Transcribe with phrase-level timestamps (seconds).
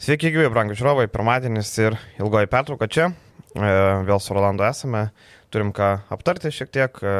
[0.00, 3.10] Sveiki, gyvi, brangų žiūrovai, pirmadienis ir ilgoji pertrauka čia.
[3.52, 3.72] E,
[4.08, 5.10] vėl su Rolando esame,
[5.52, 7.02] turim ką aptarti šiek tiek.
[7.04, 7.16] E,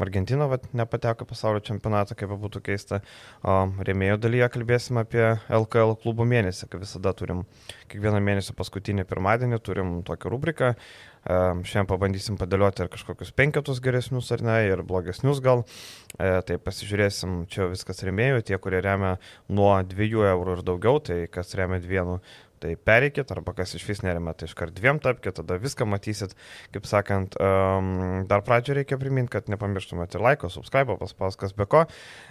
[0.00, 3.00] Argentina vat, nepateko pasaulio čempionatą, kaip būtų keista.
[3.46, 7.44] O rėmėjų dalyje kalbėsime apie LKL klubų mėnesį, kaip visada turim
[7.92, 10.72] kiekvieną mėnesį paskutinį pirmadienį, turim tokią rubriką.
[11.24, 15.62] Šiandien pabandysim padėlioti ir kažkokius penketus geresnius ar ne, ir blogesnius gal.
[16.18, 19.14] E, tai pasižiūrėsim, čia viskas rėmėjų, tie, kurie remia
[19.48, 22.18] nuo 2 eurų ir daugiau, tai kas remia 2
[22.64, 26.32] tai pereikit, arba kas iš vis nerima, tai iškart dviem tapkite, tada viską matysit.
[26.72, 31.66] Kaip sakant, um, dar pradžioje reikia priminti, kad nepamirštumėte ir laiko, subscribe, paspaus kas be
[31.68, 31.84] ko.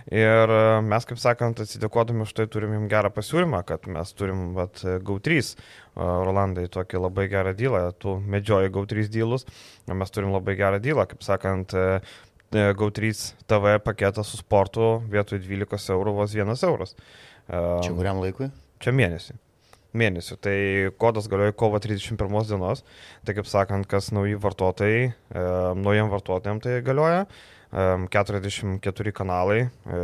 [0.09, 4.51] Ir uh, mes, kaip sakant, atsidėkodami už tai turim jums gerą pasiūlymą, kad mes turim
[4.57, 5.53] vat, GAU3.
[5.93, 9.45] Uh, Rolandai tokį labai gerą dylą, tu medžioji GAU3 dylus,
[9.85, 12.17] mes turim labai gerą dylą, kaip sakant, uh,
[12.53, 13.13] GAU3
[13.49, 16.97] TV paketas su sportu vietoj 12 eurų vos 1 euras.
[17.45, 18.49] Čia kuriam laikui?
[18.81, 19.42] Čia mėnesį
[19.97, 20.37] mėnesių.
[20.43, 20.57] Tai
[21.01, 22.83] kodas galioja kovo 31 dienos.
[23.25, 25.47] Tai kaip sakant, kas nauji vartotojai, e,
[25.79, 27.25] naujiem vartotojams tai galioja.
[27.73, 30.01] E, 44 kanalai e,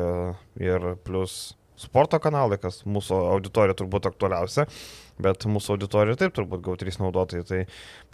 [0.63, 1.39] ir plus
[1.79, 4.65] sporto kanalai, kas mūsų auditorija turbūt aktualiausia,
[5.23, 7.61] bet mūsų auditorija taip turbūt gau 3 naudotojai, tai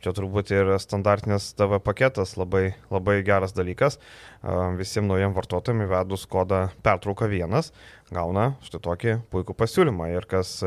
[0.06, 3.98] čia turbūt ir standartinis TV paketas labai, labai geras dalykas.
[4.78, 7.72] Visiems naujiem vartotojams įvedus kodą pertrauka vienas
[8.14, 10.60] gauna štai tokį puikų pasiūlymą ir kas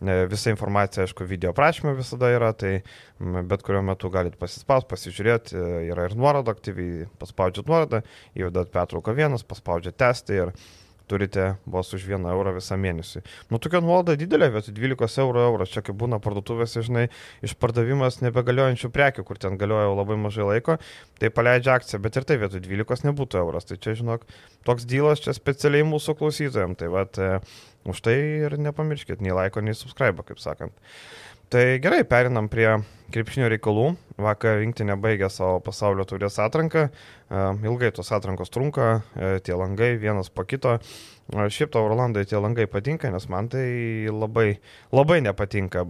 [0.00, 2.76] Visa informacija, aišku, video prašymė visada yra, tai
[3.18, 8.04] bet kuriuo metu galite pasispausti, pasižiūrėti, e, yra ir nuoroda aktyviai, paspaudžiat nuorodą,
[8.38, 10.52] įvedat pertrauką vienas, paspaudžiat testą ir
[11.08, 13.22] turite vos už 1 eurą visą mėnesį.
[13.52, 17.06] Nu, tokia nuolaida didelė, vietoj 12 eurų euras, čia kaip būna parduotuvėse, žinai,
[17.46, 20.78] išpardavimas nebegaliojančių prekių, kur ten galioja labai mažai laiko,
[21.18, 23.68] tai paleidžia akciją, bet ir tai vietoj 12 nebūtų euras.
[23.68, 24.28] Tai čia, žinok,
[24.68, 26.78] toks dylas čia specialiai mūsų klausytojams.
[26.78, 27.40] Tai vad, e,
[27.88, 30.76] už tai ir nepamirškit nei laiko, nei subscribe, kaip sakant.
[31.48, 32.66] Tai gerai, perinam prie
[33.08, 33.94] krepšinio reikalų.
[34.20, 36.82] Vakar rinktinė baigė savo pasaulio turės atranką.
[36.92, 40.74] E, ilgai tos atrankos trunka, e, tie langai vienas po kito.
[40.76, 43.64] E, šiaip tau, Rolandai, tie langai patinka, nes man tai
[44.12, 44.58] labai,
[44.92, 45.86] labai nepatinka.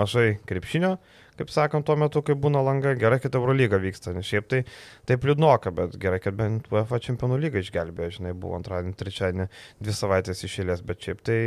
[0.00, 0.96] Mažai krepšinio,
[1.38, 2.96] kaip sakant, tuo metu, kai būna langai.
[2.98, 4.64] Gerai, kad Eurolyga vyksta, nes šiaip tai
[5.06, 9.96] taip liūdnoka, bet gerai, kad bent UEFA čempionų lyga išgelbėjo, žinai, buvo antradienį, trečiadienį, dvi
[10.02, 11.40] savaitės išėlės, bet šiaip tai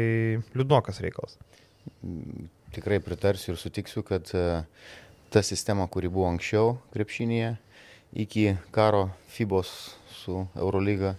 [0.56, 1.36] liūdnokas reikalas
[2.72, 4.64] tikrai pritarsiu ir sutiksiu, kad e,
[5.32, 7.56] ta sistema, kuri buvo anksčiau krepšinėje,
[8.24, 8.46] iki
[8.76, 9.72] karo FIBOS
[10.22, 11.16] su Eurolyga,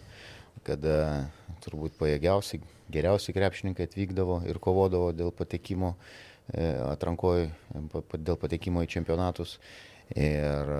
[0.66, 2.62] kada e, turbūt pajėgiausi,
[2.92, 7.50] geriausi krepšininkai atvykdavo ir kovodavo dėl patekimo e, atrankoje,
[8.16, 9.58] dėl patekimo į čempionatus
[10.16, 10.72] ir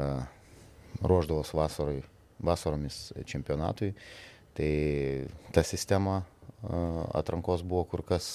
[1.01, 2.03] ruoždavos vasarai,
[2.43, 3.93] vasaromis čempionatui.
[4.53, 4.73] Tai
[5.57, 6.19] ta sistema
[7.17, 8.27] atrankos buvo kur kas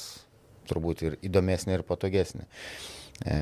[0.69, 2.47] turbūt ir įdomesnė ir patogesnė.
[3.25, 3.37] E,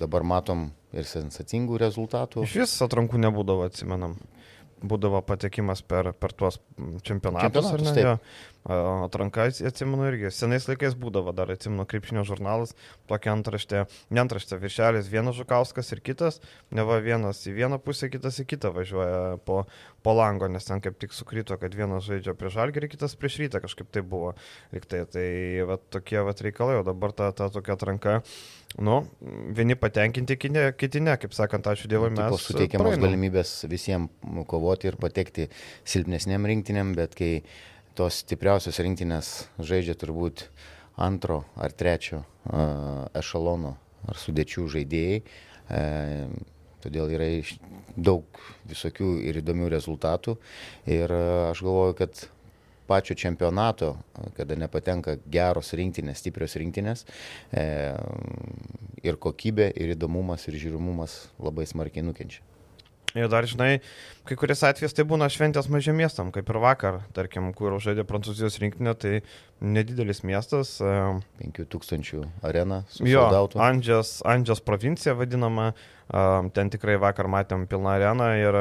[0.00, 2.46] dabar matom ir sensacingų rezultatų.
[2.48, 4.16] Iš vis atrankų nebūdavo, atsimenam.
[4.82, 6.58] Būdavo patekimas per, per tuos
[7.06, 8.16] čempionatus, čempionatus ar ne?
[8.62, 12.76] Atranka, atsimenu irgi, senais laikais būdavo, dar atsimenu, krepšinio žurnalas,
[13.10, 13.80] tokia antraštė,
[14.14, 16.38] ne antraštė, viršelis, vienas Žukauskas ir kitas,
[16.70, 19.64] ne va vienas į vieną pusę, kitas į kitą važiuoja po,
[20.06, 23.64] po lango, nes ten kaip tik sukrito, kad vienas žaidžia prieš žalgerį, kitas prieš rytą,
[23.66, 24.36] kažkaip tai buvo.
[24.70, 25.26] Liktai, tai
[25.66, 28.20] va, tokie va, reikalai, o dabar ta, ta tokia atranka,
[28.80, 29.02] nu,
[29.56, 30.38] vieni patenkinti,
[30.78, 32.22] kiti ne, kaip sakant, ačiū Dievui, mes.
[32.22, 33.04] Taip, suteikiamos praeinu.
[33.06, 35.48] galimybės visiems kovoti ir patekti
[35.84, 37.34] silpnesniam rinktiniam, bet kai
[37.98, 40.46] tos stipriausios rinktinės žaidžia turbūt
[41.02, 43.76] antro ar trečio uh, ešalono
[44.08, 45.22] ar sudėčių žaidėjai.
[45.72, 46.32] Uh,
[46.82, 47.28] todėl yra
[47.94, 50.38] daug visokių ir įdomių rezultatų.
[50.90, 52.24] Ir uh, aš galvoju, kad
[52.86, 53.94] pačio čempionato,
[54.36, 57.04] kada nepatenka geros rinktinės, stiprios rinktinės,
[57.52, 57.66] e,
[59.02, 62.42] ir kokybė, ir įdomumas, ir žiūrimumas labai smarkiai nukenčia.
[63.12, 63.82] Ir dar, žinai,
[64.24, 68.56] kai kuriais atvejais tai būna šventės mažiem miestam, kaip ir vakar, tarkim, kur žaidė Prancūzijos
[68.62, 69.20] rinktinė, tai
[69.60, 70.78] nedidelis miestas.
[70.80, 72.80] 5000 arena.
[73.04, 73.26] Jo,
[73.60, 75.74] Andžios, Andžios provincija vadinama,
[76.56, 78.60] ten tikrai vakar matėm pilną areną ir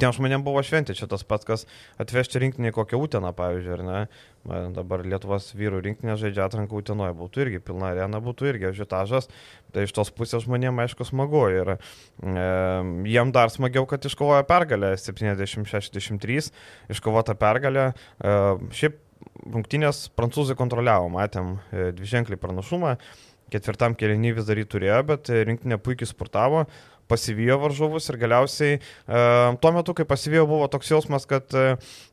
[0.00, 1.64] Tiem žmonėm buvo šventė, čia tas pats, kas
[2.02, 4.00] atvežti rinkinį kokią Uteną, pavyzdžiui, ar ne?
[4.76, 9.30] Dabar Lietuvos vyrų rinkinė žaidžia atranką Utenoje, būtų irgi pilna arena, būtų irgi žitažas,
[9.74, 11.78] tai iš tos pusės žmonėm aišku smagu ir e,
[13.10, 16.50] jiem dar smagiau, kad iškovojo pergalę 70-63,
[16.94, 17.88] iškovota pergalė.
[17.90, 18.36] E,
[18.76, 19.00] šiaip
[19.54, 22.96] rungtynės prancūzai kontroliavo, matėm e, dviženklį pranašumą,
[23.52, 26.66] ketvirtam kėlinį vis dar jį turėjo, bet rinktinė puikiai sportavo
[27.10, 28.78] pasivijo varžovus ir galiausiai
[29.62, 31.54] tuo metu, kai pasivijo, buvo toks jausmas, kad,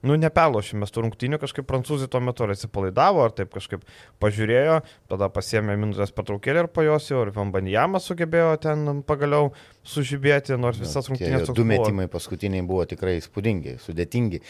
[0.06, 3.84] nu, neperlošėme tų rungtynių, kažkaip prancūzai tuo metu ar atsipalaidavo, ar taip kažkaip
[4.24, 4.80] pažiūrėjo,
[5.12, 9.52] tada pasiemė minutės pertraukėlį ir po jos jau ir Vambanjamas sugebėjo ten pagaliau
[9.88, 11.50] sužibėti, nors visas rungtynės.
[11.58, 14.42] Du metimai paskutiniai buvo tikrai įspūdingi, sudėtingi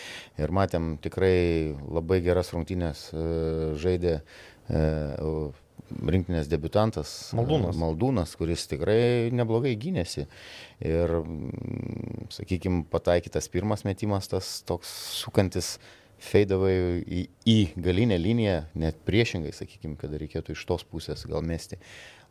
[0.44, 3.10] ir matėm tikrai labai geras rungtynės
[3.80, 4.20] žaidė
[5.92, 7.78] rinktinės debutantas Maldūnas.
[7.80, 10.28] Maldūnas, kuris tikrai neblogai gynėsi.
[10.84, 15.78] Ir, mm, sakykime, pataikytas pirmas metimas, tas toks sukantis
[16.24, 21.80] feidavai į, į galinę liniją, net priešingai, sakykime, kad reikėtų iš tos pusės gal mesti.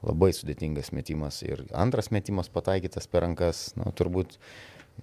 [0.03, 1.43] Labai sudėtingas metimas.
[1.47, 4.39] Ir antras metimas pataikytas per rankas, na, turbūt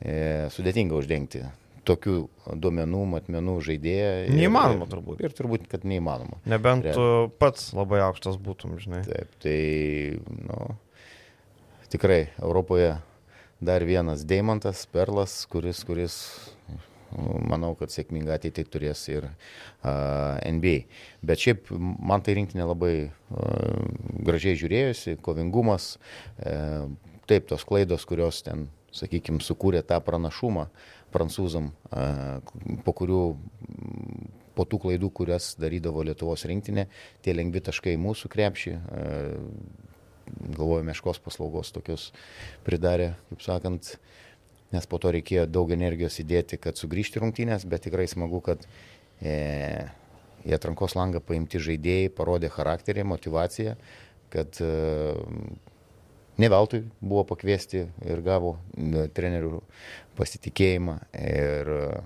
[0.01, 1.45] e, sudėtinga uždengti
[1.87, 2.15] tokių
[2.59, 4.11] duomenų, matmenų žaidėją.
[4.35, 5.23] Neįmanoma ir, turbūt.
[5.23, 6.39] Ir turbūt, kad neįmanoma.
[6.49, 6.97] Nebent Real.
[6.97, 9.03] tu pats labai aukštas būtum, žinai.
[9.07, 9.57] Taip, tai,
[10.47, 10.59] nu,
[11.93, 12.95] tikrai Europoje
[13.59, 16.15] dar vienas Deimantas, Perlas, kuris, kuris
[17.49, 20.83] manau, kad sėkmingą ateitį turės ir uh, NBA.
[21.25, 23.87] Bet šiaip man tai rinktinė labai uh,
[24.27, 26.85] gražiai žiūrėjusi, kovingumas, uh,
[27.29, 31.71] taip, tos klaidos, kurios ten, sakykime, sukūrė tą pranašumą, uh, prancūzam,
[32.85, 33.21] po kurių,
[34.57, 36.87] po tų klaidų, kurias darydavo Lietuvos rinktinė,
[37.25, 38.75] tie lengvi taškai mūsų krepšį,
[40.57, 42.09] galvoju, meškos paslaugos tokius
[42.65, 43.93] pridarė, kaip sakant,
[44.73, 48.65] nes po to reikėjo daug energijos įdėti, kad sugrįžti rungtynės, bet tikrai smagu, kad
[49.21, 49.87] e,
[50.45, 53.75] į atrankos langą paimti žaidėjai parodė charakterį, motivaciją,
[54.33, 54.69] kad e,
[56.39, 58.55] ne veltui buvo pakviesti ir gavo
[59.15, 59.61] trenerių
[60.19, 60.97] pasitikėjimą.
[61.19, 62.01] Ir e,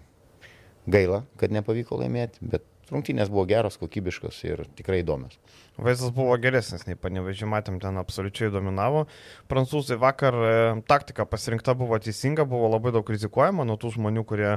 [0.94, 5.38] gaila, kad nepavyko laimėti, bet rungtynės buvo geros, kokybiškos ir tikrai įdomios.
[5.78, 9.08] Vaizdas buvo geresnis nei panevežį, matėm, ten absoliučiai dominavo.
[9.50, 10.56] Prancūzai vakar e,
[10.90, 14.52] taktika pasirinkta buvo teisinga, buvo labai daug rizikuojama nuo tų žmonių, kurie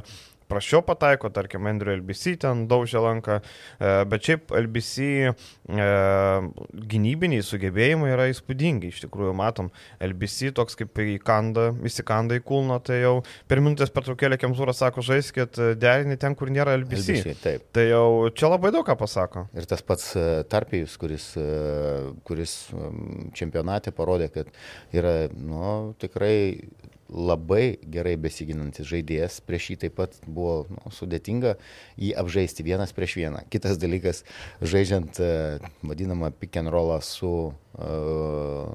[0.48, 5.32] prašiau pataiko, tarkim, Andriu LBC ten daužė lanką, e, bet šiaip LBC e,
[6.92, 9.70] gynybiniai sugebėjimai yra įspūdingi, iš tikrųjų matom,
[10.02, 13.16] LBC toks kaip įkanda, įsikanda į kulną, tai jau
[13.50, 17.18] per minutės pertraukėlę Kemzūras sako, žaiskit e, derinį ten, kur nėra LBC.
[17.18, 17.66] LBC taip.
[17.76, 19.46] Tai jau čia labai daug ką pasako.
[19.56, 20.12] Ir tas pats
[20.50, 21.30] Tarpijus, kuris,
[22.26, 22.58] kuris
[23.38, 24.50] čempionate parodė, kad
[24.94, 26.66] yra nu, tikrai
[27.06, 31.54] labai gerai besiginantis žaidėjas, prieš jį taip pat buvo nu, sudėtinga
[32.02, 33.44] jį apžaisti vienas prieš vieną.
[33.52, 34.24] Kitas dalykas,
[34.58, 37.32] žaidžiant uh, vadinamą pick and rollą su...
[37.78, 38.66] Uh,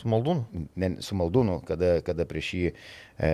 [0.00, 0.64] su Maldūnu?
[0.80, 3.30] Ne, su Maldūnu, kada, kada prieš jį e,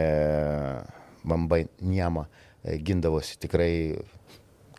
[1.26, 2.28] Bambai Niama
[2.62, 3.72] e, gindavosi tikrai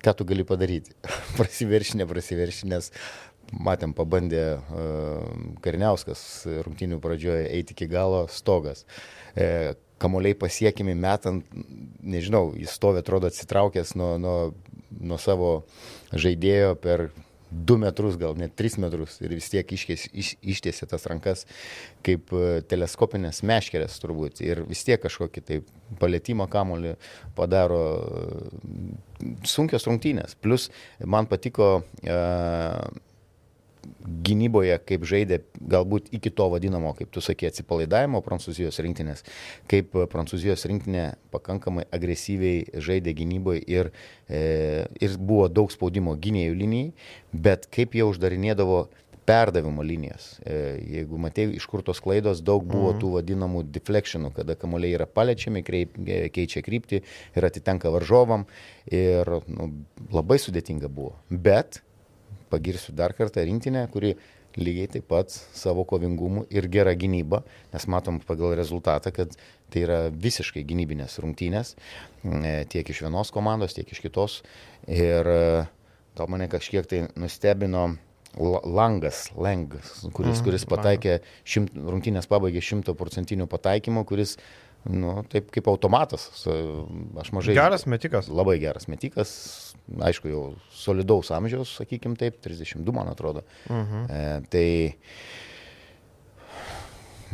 [0.03, 0.95] ką tu gali padaryti.
[1.39, 2.91] prasiverši, neprasiverši, nes
[3.53, 4.59] matėm, pabandė e,
[5.63, 6.21] Karniauskas
[6.65, 8.85] rungtinių pradžioje eiti iki galo stogas.
[9.35, 11.45] E, kamuoliai pasiekimi metant,
[12.03, 14.37] nežinau, jis stovi, atrodo, atsitraukęs nuo, nuo,
[14.99, 15.51] nuo savo
[16.11, 17.07] žaidėjo per
[17.53, 21.45] 2 metrus, gal net 3 metrus ir vis tiek iškės, iš, ištiesė tas rankas
[22.05, 25.61] kaip e, teleskopinės meškerės turbūt ir vis tiek kažkokį tai
[26.01, 26.95] palėtimo kamolį
[27.37, 27.83] padaro
[29.47, 30.35] sunkios rungtynės.
[30.41, 30.69] Plus
[31.05, 32.79] man patiko uh,
[34.23, 39.23] gynyboje, kaip žaidė galbūt iki to vadinamo, kaip tu sakė, atsipalaidavimo prancūzijos rinktinės,
[39.71, 43.91] kaip prancūzijos rinktinė pakankamai agresyviai žaidė gynyboje ir,
[44.27, 44.43] e,
[45.03, 46.91] ir buvo daug spaudimo gynėjų linijai,
[47.33, 48.85] bet kaip jie uždarinėdavo
[49.25, 50.37] perdavimo linijas.
[50.43, 50.57] E,
[50.97, 52.99] jeigu matėjai, iš kur tos klaidos, daug buvo mhm.
[53.01, 57.01] tų vadinamų deflectionų, kada kamuoliai yra paliečiami, kreip, e, keičia kryptį
[57.37, 58.47] ir atitenka varžovam.
[58.91, 59.71] Ir nu,
[60.11, 61.15] labai sudėtinga buvo.
[61.31, 61.81] Bet
[62.53, 64.13] pagirsiu dar kartą rinktinę, kuri
[64.57, 67.41] lygiai taip pat savo kovingumu ir gera gynyba,
[67.73, 69.33] nes matom pagal rezultatą, kad
[69.73, 74.41] tai yra visiškai gynybinės rungtynės e, tiek iš vienos komandos, tiek iš kitos.
[74.85, 75.45] Ir e,
[76.17, 77.93] gal mane kažkiek tai nustebino
[78.37, 84.39] Langas, Lengas, kuris, mhm, kuris pataikė, šimt, rungtynės pabaigė šimto procentinių pataikymų, kuris
[84.89, 86.27] Nu, taip kaip automatas.
[87.21, 87.55] Aš mažai.
[87.55, 88.27] Geras metikas.
[88.27, 89.31] Labai geras metikas.
[90.03, 90.43] Aišku, jau
[90.75, 93.43] solidaus amžiaus, sakykim taip, 32 man atrodo.
[93.69, 94.05] Uh mhm.
[94.05, 94.11] -huh.
[94.11, 94.67] e, tai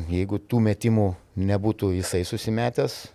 [0.08, 1.08] jeigu tų metimų
[1.39, 3.08] nebūtų jisai susimetęs,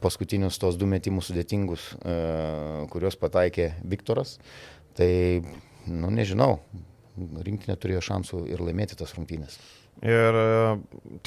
[0.00, 4.38] paskutinius tos du metimus sudėtingus, e, kuriuos pataikė Viktoras,
[4.94, 5.42] tai,
[5.86, 6.60] nu nežinau,
[7.18, 9.58] rinktinė turėjo šansų ir laimėti tas rungtynės.
[10.00, 10.44] Ir e,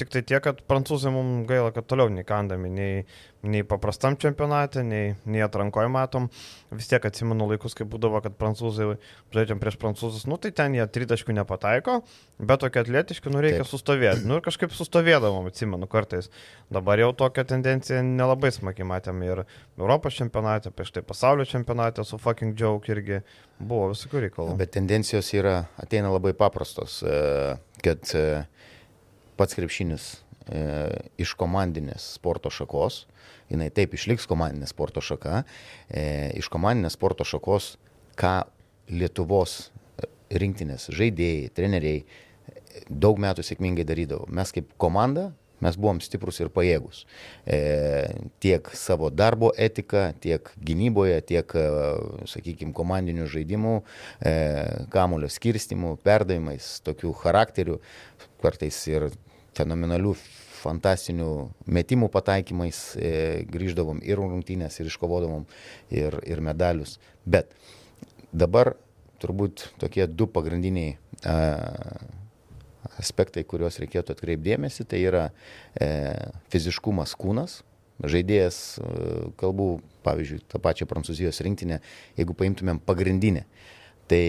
[0.00, 3.04] tik tai tiek, kad prancūzai mums gaila, kad toliau neįkandami nei,
[3.46, 6.26] nei paprastam čempionate, nei, nei atrankoje matom.
[6.74, 8.96] Vis tiek atsimenu laikus, kai būdavo, kad prancūzai
[9.36, 12.00] žaidžiam prieš prancūzus, nu tai ten jie tritaškių nepataiko,
[12.42, 13.70] bet tokie atletiški, nu reikia Taip.
[13.70, 14.26] sustovėti.
[14.26, 16.32] Nu ir kažkaip sustovėdavom, atsimenu kartais.
[16.74, 19.44] Dabar jau tokią tendenciją nelabai smagiai matėm ir
[19.78, 23.22] Europos čempionate, prieš tai pasaulio čempionate su fucking joke irgi
[23.62, 24.58] buvo visokių reikalų.
[24.58, 27.54] Bet tendencijos yra, ateina labai paprastos, e,
[27.84, 28.26] kad e,
[29.38, 30.08] pats krepšinis
[30.46, 30.64] e,
[31.20, 33.04] iš komandinės sporto šakos,
[33.52, 35.42] jinai taip išliks komandinė sporto šaka,
[35.88, 36.04] e,
[36.40, 37.74] iš komandinės sporto šakos,
[38.20, 38.42] ką
[38.92, 39.70] Lietuvos
[40.34, 42.02] rinktinės žaidėjai, treneriai
[42.90, 44.26] daug metų sėkmingai darydavo.
[44.28, 45.30] Mes kaip komanda,
[45.64, 47.04] mes buvom stiprus ir pajėgus.
[47.48, 47.58] E,
[48.44, 51.66] tiek savo darbo etika, tiek gynyboje, tiek, e,
[52.30, 53.74] sakykime, komandinių žaidimų,
[54.20, 54.34] e,
[54.94, 57.80] kamulio skirstimų, perdavimais, tokių charakterių,
[58.44, 59.10] kartais ir
[59.56, 60.14] fenomenalių
[60.64, 61.30] fantastinių
[61.76, 63.12] metimų pataikymais e,
[63.52, 65.46] grįždavom ir rungtynės, ir iškovodavom
[65.92, 66.98] ir, ir medalius.
[67.24, 67.52] Bet
[68.32, 68.74] dabar
[69.22, 71.36] turbūt tokie du pagrindiniai a,
[73.00, 75.24] aspektai, kuriuos reikėtų atkreipdėmėsi, tai yra
[75.74, 75.88] e,
[76.52, 77.62] fiziškumas kūnas.
[78.02, 79.08] Žaidėjas, e,
[79.40, 79.68] kalbu,
[80.06, 81.80] pavyzdžiui, tą pačią prancūzijos rinktinę,
[82.18, 83.44] jeigu paimtumėm pagrindinę,
[84.10, 84.24] tai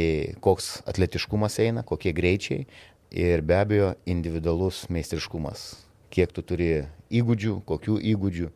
[0.46, 2.68] koks atletiškumas eina, kokie greičiai,
[3.16, 5.74] ir be abejo individualus meistriškumas.
[6.14, 8.52] Kiek tu turi įgūdžių, kokių įgūdžių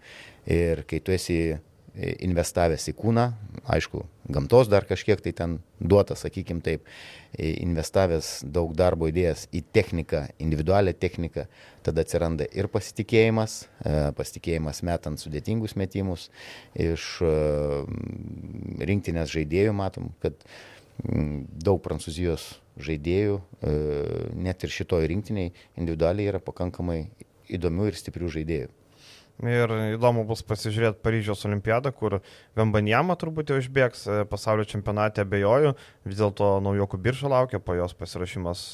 [0.56, 1.60] ir kai tu esi
[1.96, 3.26] investavęs į kūną,
[3.70, 6.86] aišku, gamtos dar kažkiek tai ten duota, sakykim taip,
[7.38, 11.46] investavęs daug darbo įdėjęs į techniką, individualią techniką,
[11.86, 16.30] tada atsiranda ir pasitikėjimas, e, pasitikėjimas metant sudėtingus metimus,
[16.74, 17.36] iš e,
[18.90, 20.38] rinktinės žaidėjų matom, kad
[21.00, 23.78] daug prancūzijos žaidėjų, e,
[24.40, 27.06] net ir šitoj rinktiniai individualiai yra pakankamai
[27.50, 28.70] įdomių ir stiprių žaidėjų.
[29.48, 32.18] Ir įdomu bus pasižiūrėti Paryžiaus olimpiadą, kur
[32.60, 35.78] Vembanjama turbūt jau išbėgs e, pasaulio čempionate, abejoju,
[36.10, 38.66] vis dėlto naujokų birža laukia, po jos pasirašymas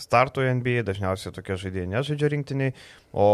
[0.00, 2.74] startui NBA, dažniausiai tokie žaidėjai nežaidžia rinktiniai,
[3.14, 3.26] o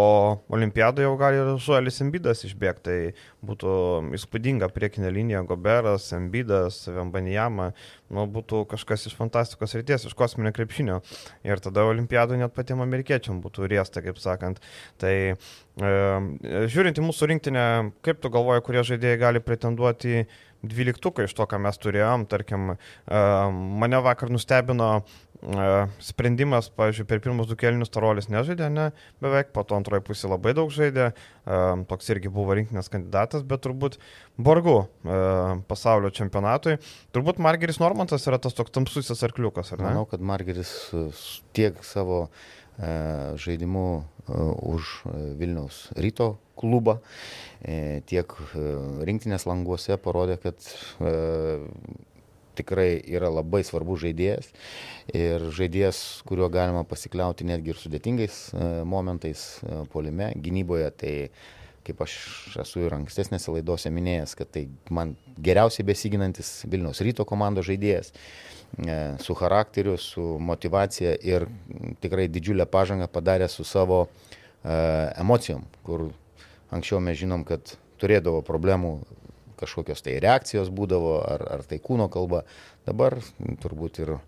[0.52, 3.72] olimpiadoje jau gali ir Žuelis Embidas išbėgti, tai būtų
[4.18, 7.70] įspūdinga priekinė linija Goberas, Embidas, Vembanijama,
[8.12, 11.00] nu, būtų kažkas iš fantastikos ryties, iš kosminio krepšinio.
[11.48, 14.60] Ir tada olimpiadoje net patiem amerikiečiam būtų riesta, kaip sakant.
[15.00, 15.34] Tai e,
[16.68, 17.66] žiūrint į mūsų rinktinę,
[18.04, 20.26] kaip tu galvoji, kurie žaidėjai gali pretenduoti
[20.62, 22.28] dvyliktuką iš to, ką mes turėjom.
[22.30, 23.24] Tarkim, e,
[23.82, 24.92] mane vakar nustebino
[26.04, 28.90] sprendimas, pavyzdžiui, per pirmus du kelnius Tarolis nežaidė, ne,
[29.24, 31.10] beveik, po to antroji pusė labai daug žaidė,
[31.88, 33.96] toks irgi buvo rinkinės kandidatas, bet turbūt
[34.36, 34.82] vargu
[35.70, 36.76] pasaulio čempionatui.
[37.16, 39.88] Turbūt Margeris Normantas yra tas toks tamsusis arkliukas, ar ne?
[39.88, 40.74] Manau, kad Margeris
[41.56, 42.26] tiek savo
[43.40, 43.86] žaidimu
[44.64, 44.92] už
[45.40, 46.98] Vilniaus ryto klubą,
[48.06, 48.36] tiek
[49.08, 50.56] rinktinės languose parodė, kad
[52.60, 54.50] tikrai yra labai svarbus žaidėjas
[55.16, 60.90] ir žaidėjas, kuriuo galima pasikliauti netgi ir sudėtingais e, momentais e, polime, gynyboje.
[61.00, 61.14] Tai
[61.90, 62.14] kaip aš
[62.62, 68.98] esu ir ankstesnėse laidose minėjęs, kad tai man geriausiai besiginantis Vilniaus ryto komandos žaidėjas e,
[69.20, 71.48] su charakteriu, su motivacija ir
[72.00, 74.06] tikrai didžiulę pažangą padarė su savo
[74.60, 76.10] emocijom, kur
[76.68, 78.98] anksčiau mes žinom, kad turėdavo problemų
[79.60, 82.44] kažkokios tai reakcijos būdavo, ar, ar tai kūno kalba.
[82.86, 83.18] Dabar
[83.60, 84.22] turbūt ir uh,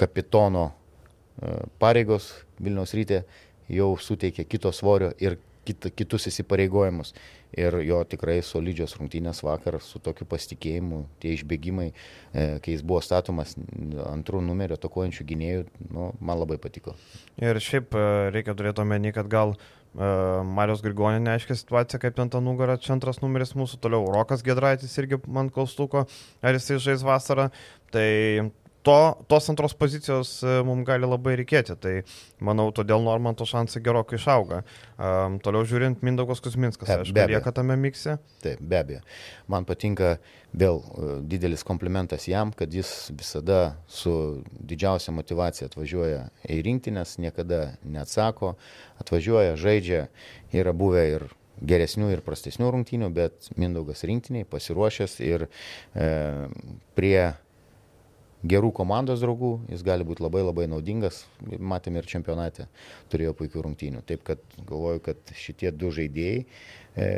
[0.00, 3.22] kapitono uh, pareigos Vilniaus rytė
[3.70, 7.14] jau suteikia kito svorio ir kit, kitus įsipareigojimus.
[7.58, 13.00] Ir jo tikrai solidžios rungtynės vakar su tokiu pasitikėjimu, tie išbėgimai, e, kai jis buvo
[13.02, 13.56] statomas
[14.06, 16.94] antrų numerio tokuojančių gynėjų, nu, man labai patiko.
[17.42, 17.96] Ir šiaip
[18.34, 22.92] reikia turėti omeny, kad gal uh, Marijos Grigonė neaiškia situacija, kaip ten ta nugarą, čia
[22.94, 26.04] antras numeris mūsų, toliau Rokas Gedraitis irgi man klaustuko,
[26.42, 27.48] ar jisai žais vasarą.
[27.90, 28.06] Tai
[28.86, 28.96] to,
[29.28, 30.32] tos antros pozicijos
[30.66, 31.76] mums gali labai reikėti.
[31.80, 31.94] Tai
[32.44, 34.62] manau, todėl Normanto šansai gerokai išauga.
[34.96, 38.18] Um, toliau žiūrint, Mindaugas Kusminskas, aišku, lieka tame mikse.
[38.44, 39.02] Taip, be abejo.
[39.50, 40.14] Man patinka
[40.56, 40.80] vėl
[41.30, 44.12] didelis komplimentas jam, kad jis visada su
[44.50, 48.56] didžiausia motivacija atvažiuoja į rinktinės, niekada neatsako,
[49.02, 50.06] atvažiuoja, žaidžia,
[50.56, 51.28] yra buvę ir
[51.60, 56.08] geresnių ir prastesnių rungtynių, bet Mindaugas rinktiniai pasiruošęs ir e,
[56.96, 57.32] prie
[58.46, 61.24] gerų komandos draugų jis gali būti labai labai naudingas,
[61.58, 62.68] matėme ir čempionate,
[63.12, 64.04] turėjo puikių rungtynių.
[64.08, 66.44] Taip kad galvoju, kad šitie du žaidėjai
[66.96, 67.08] e,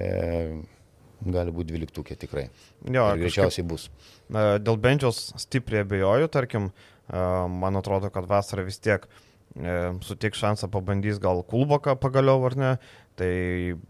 [1.22, 2.46] gali būti dvyliktukė tikrai.
[2.86, 3.88] Jo, ir greičiausiai bus.
[4.32, 6.72] Dėl Bendžios stipriai abejoju, tarkim,
[7.12, 9.06] man atrodo, kad vasarą vis tiek
[9.52, 12.70] suteiks šansą pabandys gal Kulboką pagaliau ar ne.
[13.20, 13.32] Tai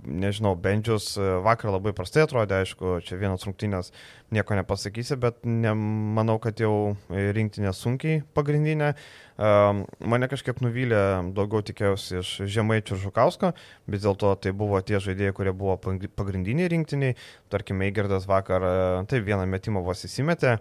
[0.03, 1.13] nežinau, Bendžius
[1.45, 3.93] vakar labai prastai atrodė, aišku, čia vienas rungtynės
[4.35, 5.75] nieko nepasakysi, bet ne,
[6.17, 8.93] manau, kad jau rinktinė sunkiai pagrindinė.
[9.39, 11.01] Mane kažkiek nuvylė,
[11.37, 13.53] daugiau tikėjausi iš Žemaičio Žukausko,
[13.91, 17.17] vis dėlto tai buvo tie žaidėjai, kurie buvo pagrindiniai rinktiniai.
[17.53, 18.67] Tarkime, Eigerdas vakar
[19.09, 20.59] taip vieną metimą vos įsimetė,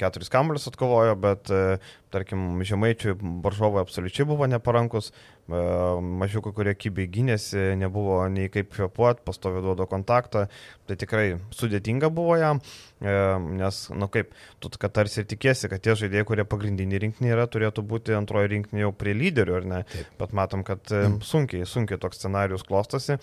[0.00, 1.52] keturis kamuolius atkovojo, bet
[2.16, 5.10] tarkim, Žemaičiui varžovai absoliučiai buvo neparankus,
[5.46, 10.46] mažiukai, kurie kybiai gynėsi, nebuvo nei kaip kvepuot, pastovi duodo kontaktą,
[10.88, 12.62] tai tikrai sudėtinga buvo jam.
[13.00, 14.30] E, nes, na nu kaip,
[14.62, 18.54] tu kad tarsi ir tikėsi, kad tie žaidėjai, kurie pagrindiniai rinkiniai yra, turėtų būti antroji
[18.54, 19.80] rinkinė jau prie lyderių, ar ne?
[19.92, 20.14] Taip.
[20.22, 21.18] Bet matom, kad mm.
[21.26, 23.18] sunkiai, sunkiai toks scenarius klostosi.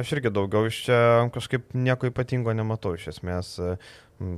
[0.00, 0.98] Aš irgi daugiau iš čia
[1.34, 3.54] kažkaip nieko ypatingo nematau, iš esmės.
[3.62, 3.76] E,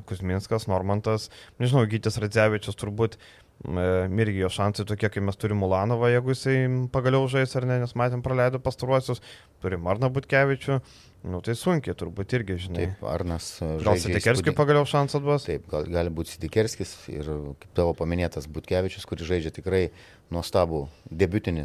[0.09, 1.27] Kuzminskas, Normantas,
[1.61, 3.19] nežinau, Gytis Radzevičius turbūt
[3.65, 6.59] irgi jo šansai tokie, kai mes turime Mulanovą, jeigu jisai
[6.93, 9.23] pagaliau žais ar ne, nes matėm praleido pastaruosius,
[9.65, 10.81] turim Arną Butkevičių,
[11.25, 12.83] Nu, tai sunkiai turbūt irgi, žinai.
[12.83, 13.47] Taip, Arnas.
[13.81, 14.57] Gal Sitikerskiui įspūdį...
[14.59, 15.47] pagaliau šansą duos?
[15.49, 17.31] Taip, gal, gali būti Sitikerskis ir
[17.63, 19.87] kaip tavo paminėtas Butkevičius, kuris žaidžia tikrai
[20.35, 21.65] nuostabų debutinį,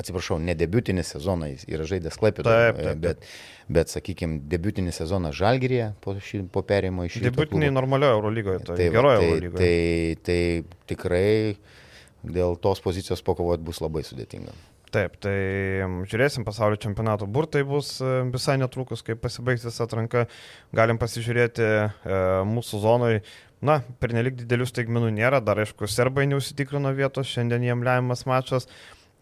[0.00, 2.56] atsiprašau, ne debutinį sezoną, jis yra žaidęs Klaipėdą,
[3.00, 3.26] bet,
[3.68, 7.34] bet sakykime, debutinį sezoną Žalgirėje po, šį, po perėjimo iš Ryto.
[7.36, 9.60] Debutiniai normalioje Eurolygoje, tai, tai geroje tai, Eurolygoje.
[9.60, 11.30] Tai, tai, tai tikrai
[12.40, 14.56] dėl tos pozicijos pakovoti bus labai sudėtinga.
[14.90, 15.36] Taip, tai
[16.10, 20.24] žiūrėsim pasaulio čempionato burtai bus e, visai netrukus, kai pasibaigs visa atranka.
[20.74, 22.16] Galim pasižiūrėti e,
[22.50, 23.20] mūsų zonoje.
[23.62, 28.66] Na, per nelik didelių staigmenų nėra, dar aišku, serbai neužsitikrino vietos, šiandien jiem lemiamas mačas.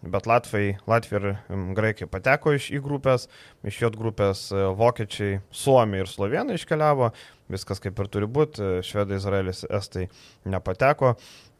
[0.02, 1.32] Bet Latvijai, Latvija ir
[1.74, 3.24] Graikai pateko iš į grupės,
[3.66, 7.08] iš J grupės e, Vokiečiai, Suomija ir Slovenai iškeliavo,
[7.50, 10.06] viskas kaip ir turi būti, e, Švedai, Izraelis, Estai
[10.46, 11.16] nepateko.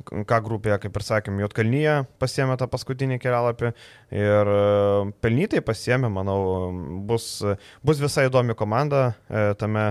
[0.07, 3.73] Ką grupėje, kaip ir sakėm, Jotkalnyje pasiemė tą paskutinį kelialapį
[4.15, 4.61] ir e,
[5.19, 6.39] pelnytai pasiemė, manau,
[7.11, 7.41] bus,
[7.83, 9.09] bus visai įdomi komanda
[9.59, 9.89] tame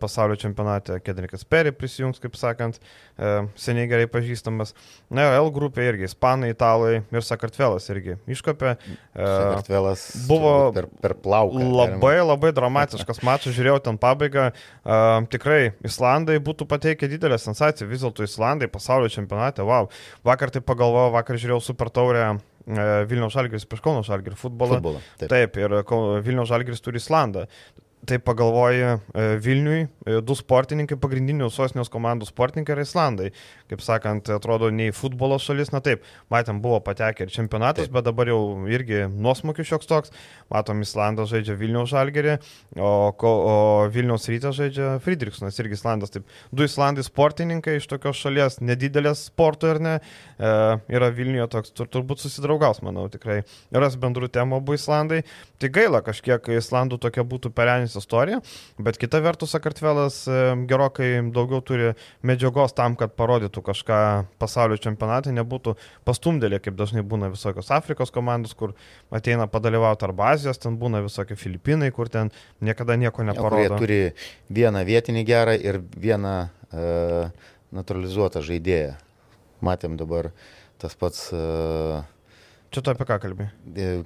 [0.00, 2.78] pasaulio čempionate, Kedrikas Peri prisijungs, kaip sakant,
[3.16, 4.74] e, seniai gerai pažįstamas.
[5.12, 8.74] Na L grupė irgi, Ispanai, Italai ir Sakartvelas irgi iškopė.
[8.74, 11.62] E, Sakartvelas buvo per, per plauką.
[11.78, 14.50] Labai, labai dramatiškas mačas, žiūrėjau ten pabaigą.
[15.32, 19.88] Tikrai, Islandai būtų pateikę didelę sensaciją, vis dėlto Islandai pasaulio čempionate, wow.
[20.26, 24.76] Vakar tai pagalvojau, vakar žiūrėjau Super Taurę Vilniaus Žalgiris prieš Kauno Žalgirį futbolą.
[24.78, 25.32] futbolą taip.
[25.32, 25.72] taip, ir
[26.22, 27.48] Vilniaus Žalgiris turi Islandą
[28.06, 28.98] tai pagalvoji e,
[29.38, 33.28] Vilniui, e, du sportininkai, pagrindinių sostinės komandų sportininkai yra Islandai.
[33.70, 37.94] Kaip sakant, atrodo, nei futbolo šalis, na taip, matėm, buvo patekę ir čempionatas, taip.
[37.94, 40.14] bet dabar jau irgi nuosmukių šioks toks.
[40.50, 42.34] Matom, Islandas žaidžia Vilniaus žalgerį,
[42.74, 43.54] o, o
[43.94, 46.12] Vilniaus rytas žaidžia Friedrichsonas, irgi Islandas.
[46.16, 49.94] Taip, du Islandai sportininkai iš tokios šalies, nedidelės sporto ir ne,
[50.42, 50.52] e,
[50.90, 53.44] yra Vilniuje toks, tur, turbūt susidraugaus, manau, tikrai.
[53.72, 55.22] Ras bendrų temų abu Islandai.
[55.62, 58.40] Tai gaila, kažkiek Islandų tokia būtų perenis Islandijos istorija,
[58.78, 60.32] bet kita vertus Sakartvelas e,
[60.68, 63.98] gerokai daugiau turi medžiagos tam, kad parodytų kažką
[64.38, 68.74] pasaulio čempionate, nebūtų pastumdėlė, kaip dažnai būna visokios Afrikos komandos, kur
[69.10, 73.62] ateina padalyvauti arba Azijos, ten būna visokie Filipinai, kur ten niekada nieko neparodo.
[73.62, 74.00] Jie turi
[74.48, 78.96] vieną vietinį gerą ir vieną uh, naturalizuotą žaidėją.
[79.62, 80.32] Matėm dabar
[80.82, 82.02] tas pats uh,
[82.72, 83.46] Čia tu apie ką kalbė?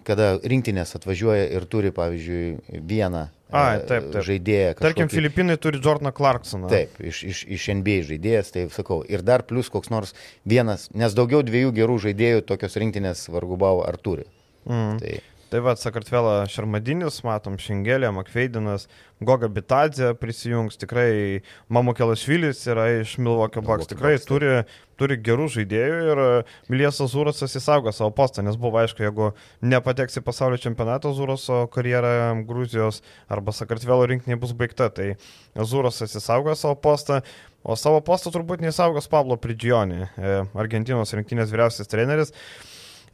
[0.02, 4.24] Kada rinktinės atvažiuoja ir turi, pavyzdžiui, vieną A, taip, taip.
[4.26, 4.70] žaidėją.
[4.74, 4.82] Kažkokį...
[4.82, 6.70] Tarkim, Filipinai turi Jordaną Clarksoną.
[6.72, 9.04] Taip, iš, iš, iš NBA žaidėjas, tai sakau.
[9.06, 14.00] Ir dar plus koks nors vienas, nes daugiau dviejų gerų žaidėjų tokios rinktinės vargubau ar
[14.02, 14.26] turi.
[14.66, 14.98] Mm.
[14.98, 15.14] Tai.
[15.46, 18.88] Tai va, Sakartvelo Šarmadinis, matom, Šingelė, Makveidinas,
[19.22, 24.64] Goga Bitadze prisijungs, tikrai Mamukelas Švilis yra iš Milvokio Baks, tikrai turi,
[24.98, 26.22] turi gerų žaidėjų ir
[26.66, 29.30] Miliesas Zurasas įsaugo savo postą, nes buvo aišku, jeigu
[29.62, 35.12] nepateks į pasaulio čempionatą Zuraso karjera Gruzijos arba Sakartvelo rinkinė bus baigta, tai
[35.54, 37.22] Zurasas įsaugo savo postą.
[37.66, 42.34] O savo postą turbūt neįsaugos Pablo Pridžionį, e, Argentinos rinktinės vyriausias treneris.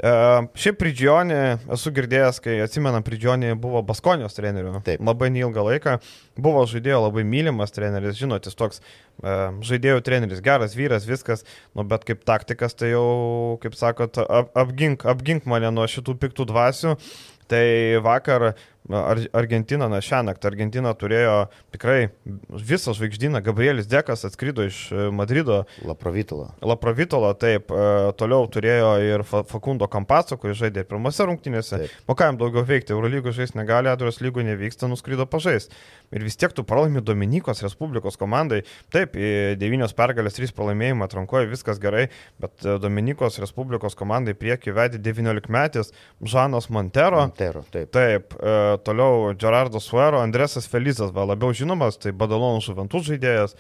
[0.03, 1.37] Uh, šiaip Pridžionį
[1.77, 4.73] esu girdėjęs, kai atsimenam, Pridžionį buvo Baskonijos treneriu.
[4.83, 4.99] Taip.
[5.07, 5.93] Labai neilgą laiką.
[6.43, 11.47] Buvo žaidėjo labai mylimas treneris, žinot, jis toks uh, žaidėjų treneris, geras vyras, viskas,
[11.79, 13.07] nu, bet kaip taktikas tai jau,
[13.63, 16.97] kaip sakot, ap, apgink, apgink mane nuo šitų piktų dvasių.
[17.53, 17.65] Tai
[18.03, 18.53] vakar
[18.91, 21.37] Ar Argentina, na šią naktį Argentina turėjo
[21.71, 22.09] tikrai
[22.51, 25.61] visą žvaigždyną, Gabrielis Dekas atskrido iš e, Madrido.
[25.87, 26.49] Laprovitolo.
[26.67, 31.79] Laprovitolo, taip, e, toliau turėjo ir Fakundo Kampaco, kuris žaidė pirmose rungtynėse.
[31.85, 31.95] Taip.
[32.11, 35.71] O ką jam daugiau veikti, Eurolygų žais negali, Adros lygų nevyksta, nuskrido pažais.
[36.13, 38.65] Ir vis tiek tu pralaimi Dominikos Respublikos komandai.
[38.93, 42.09] Taip, 9 pergalės, 3 pralaimėjimai atrankoje, viskas gerai,
[42.43, 47.23] bet e, Dominikos Respublikos komandai prieki vedė 19 metis Žanas Montero.
[47.23, 47.95] Montero, taip.
[47.95, 48.35] Taip,
[48.81, 53.57] toliau Gerardo Suero, Andresas Felizas, va, labiau žinomas, tai Badalonų Žuventų žaidėjas,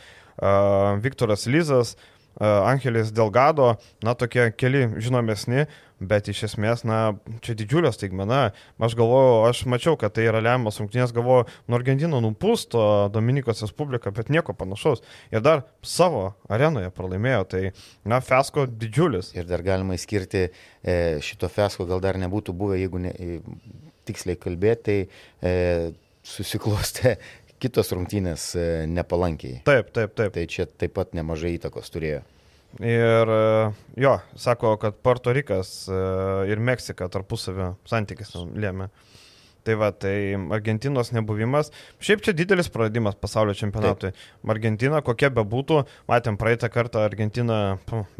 [1.04, 5.66] Viktoras Lyzas, uh, Angelis Delgado, na tokie keli žinomesni,
[6.02, 8.50] bet iš esmės, na, čia didžiulė staigmena.
[8.82, 14.10] Aš galvoju, aš mačiau, kad tai yra lemiamas rungtynės, galvoju, nuo Argentino nupusto Dominikos Respubliką,
[14.16, 15.04] bet nieko panašaus.
[15.30, 17.62] Ir dar savo arenoje pralaimėjo, tai,
[18.08, 19.34] na, fesko didžiulis.
[19.36, 23.14] Ir dar galima įskirti e, šito fesko, gal dar nebūtų buvę, jeigu ne,
[24.08, 24.82] tiksliai kalbėti,
[25.42, 25.92] tai e,
[26.26, 27.16] susiklostė
[27.62, 29.62] kitos rungtynės e, nepalankiai.
[29.68, 30.34] Taip, taip, taip.
[30.36, 32.22] Tai čia taip pat nemažai įtakos turėjo.
[32.80, 33.42] Ir e,
[34.00, 36.02] jo, sako, kad Puerto Rikas e,
[36.52, 38.88] ir Meksika tarpusavio santykis lėmė.
[39.62, 41.70] Tai va, tai Argentinos nebuvimas.
[42.02, 44.10] Šiaip čia didelis praradimas pasaulio čempionatui.
[44.10, 44.50] Taip.
[44.54, 47.60] Argentina, kokia be būtų, matėm praeitą kartą Argentina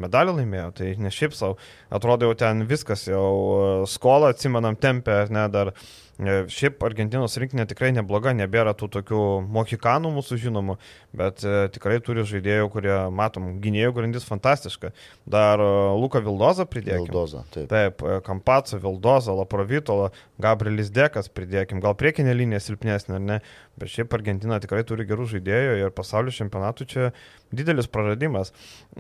[0.01, 1.59] medalį laimėjo, tai ne šiaip savo.
[1.91, 5.75] Atrodo jau ten viskas, jau skolą atsimenam tempę, ar ne, dar
[6.12, 6.12] E,
[6.53, 10.77] šiaip Argentinos rinkinė tikrai nebloga, nebėra tų tokių mohikanų mūsų žinomų,
[11.17, 14.93] bet e, tikrai turi žaidėjų, kurie, matom, gynėjų grandis fantastiška.
[15.31, 15.67] Dar e,
[15.99, 17.09] Luka Vildoza pridėkime.
[17.09, 17.69] Vildoza, taip.
[17.73, 21.83] Taip, Kampaco, Vildoza, Laprovitola, Gabrielis Dekas pridėkime.
[21.85, 23.41] Gal priekinė linija silpnesnė, ar ne,
[23.81, 27.13] bet šiaip Argentina tikrai turi gerų žaidėjų ir pasaulio čempionatų čia
[27.53, 28.55] didelis praradimas.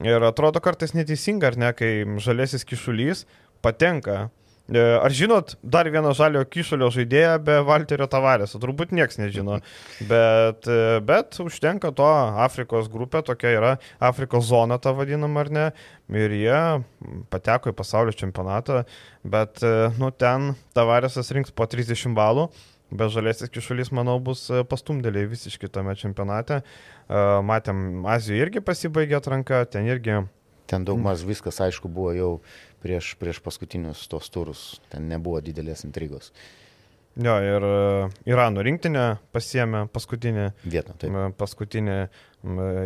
[0.05, 3.27] Ir atrodo kartais neteisinga, ar ne, kai žalėsis kišulys
[3.63, 8.61] patenka E, ar žinot dar vieną žalio kišulio žaidėją be Valterio Tavarėso?
[8.63, 9.59] Turbūt niekas nežino.
[10.13, 12.07] Bet, e, bet užtenka to
[12.45, 15.67] Afrikos grupė, tokia yra Afrikos zona ta vadinama ar ne.
[16.13, 16.61] Ir jie
[17.33, 18.83] pateko į pasaulio čempionatą,
[19.25, 22.51] bet e, nu, ten Tavarėsas rinks po 30 balų.
[22.93, 26.61] Be žalėsis kišulys, manau, bus pastumdėliai visiškai tame čempionate.
[27.09, 30.21] Matėm, Azijoje irgi pasibaigė atranka, ten irgi.
[30.69, 32.29] Ten daug maž viskas, aišku, buvo jau
[32.83, 34.65] prieš, prieš paskutinius tos turus.
[34.93, 36.33] Ten nebuvo didelės intrigos.
[37.21, 40.97] Jo, ir e, Irano rinktinė pasiemė paskutinį vietą.
[41.01, 41.37] Taip.
[41.37, 41.99] Paskutinį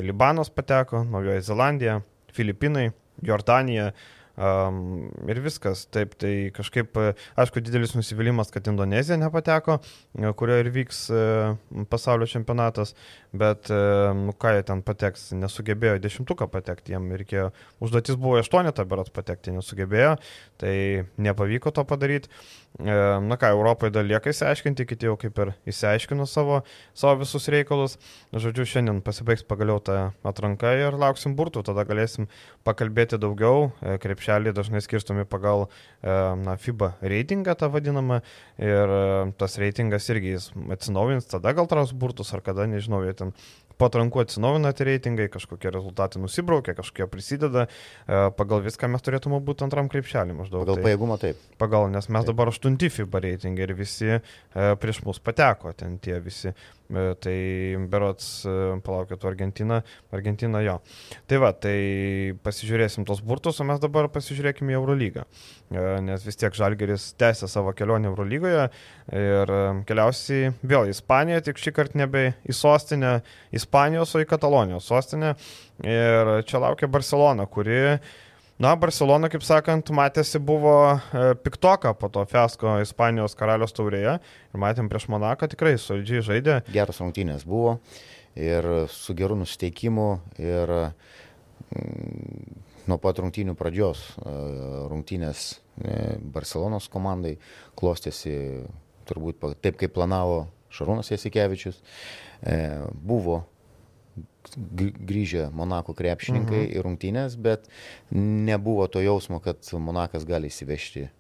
[0.07, 2.01] Libanos pateko, Naujoji Zelandija,
[2.35, 2.91] Filipinai,
[3.25, 3.93] Jordanija.
[4.37, 6.99] Um, ir viskas, taip, tai kažkaip,
[7.41, 9.79] aišku, didelis nusivylimas, kad Indonezija nepateko,
[10.37, 10.99] kurioje ir vyks
[11.89, 12.93] pasaulio čempionatas,
[13.41, 17.49] bet, uh, nu ką jie ten pateks, nesugebėjo dešimtuką patekti, jiem reikėjo,
[17.81, 20.17] užduotis buvo aštuonetą berat patekti, nesugebėjo,
[20.61, 20.77] tai
[21.17, 22.29] nepavyko to padaryti.
[22.77, 26.61] Uh, na ką, Europai dar lieka įsiaiškinti, kiti jau kaip ir įsiaiškino savo,
[26.93, 27.97] savo visus reikalus.
[28.37, 32.29] Žodžiu, šiandien pasibaigs pagaliau ta atranka ir lauksim burtų, tada galėsim
[32.69, 35.67] pakalbėti daugiau, krepšį krepšelį dažnai skirstomi pagal
[36.03, 36.11] e,
[36.43, 38.21] na, FIBA reitingą tą vadinamą
[38.59, 43.15] ir e, tas reitingas irgi jis atsinaujins, tada gal traus burtus ar kada, nežinau, jie
[43.15, 43.26] ten
[43.81, 49.67] patrankų atsinaujina tie reitingai, kažkokie rezultatai nusibraukia, kažkokie prisideda, e, pagal viską mes turėtume būti
[49.67, 50.65] antram krepšelį maždaug.
[50.65, 51.43] Pagal tai, pajėgumą taip.
[51.61, 52.33] Pagal, nes mes taip.
[52.33, 54.21] dabar aštunti FIBA reitingai ir visi e,
[54.81, 56.55] prieš mus pateko ten tie visi.
[56.87, 60.77] E, tai berots, e, palaukit, Argentina, Argentina jo.
[61.27, 65.25] Tai va, tai pasižiūrėsim tos burtus, o mes dabar pasižiūrėkime į Eurolygą.
[65.75, 68.69] E, nes vis tiek Žalgeris tęsia savo kelionę Eurolygoje
[69.17, 69.55] ir
[69.89, 73.19] keliausiai vėl į Ispaniją, tik šį kartą nebe į sostinę
[73.55, 75.35] Ispanijos, o į Katalonijos sostinę.
[75.83, 77.99] Ir čia laukia Barcelona, kuri
[78.57, 84.61] Na, Barcelona, kaip sakant, matėsi buvo e, piktoka po to fiasko Ispanijos karalios taurėje ir
[84.63, 86.55] matėm prieš Monaką tikrai solidžiai žaidė.
[86.73, 87.75] Geros rungtynės buvo
[88.33, 90.07] ir su geru nusteikimu
[90.41, 92.57] ir mm,
[92.89, 94.33] nuo pat rungtynių pradžios e,
[94.89, 97.35] rungtynės e, Barcelonos komandai
[97.77, 98.39] klostėsi
[99.05, 101.77] turbūt taip, kaip planavo Šarūnas Jasikevičius.
[103.05, 103.43] Buvo
[104.57, 106.73] grįžę Monako krepšininkai mhm.
[106.77, 107.67] į rungtynės, bet
[108.15, 111.11] nebuvo to jausmo, kad Monakas gali įsivežti e,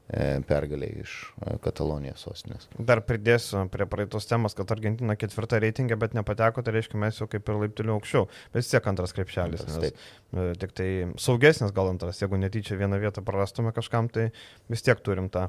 [0.46, 2.68] pergalę iš e, Katalonijos sostinės.
[2.78, 7.28] Dar pridėsiu prie praeitos temos, kad Argentina ketvirta reitingė, bet nepateko, tai reiškia mes jau
[7.30, 9.66] kaip ir laipteliu aukščiau, bet vis tiek antras krepšelis.
[9.66, 10.88] Nes, e, tik tai
[11.22, 14.30] saugesnis gal antras, jeigu netyčia vieną vietą prarastume kažkam, tai
[14.72, 15.48] vis tiek turim tą.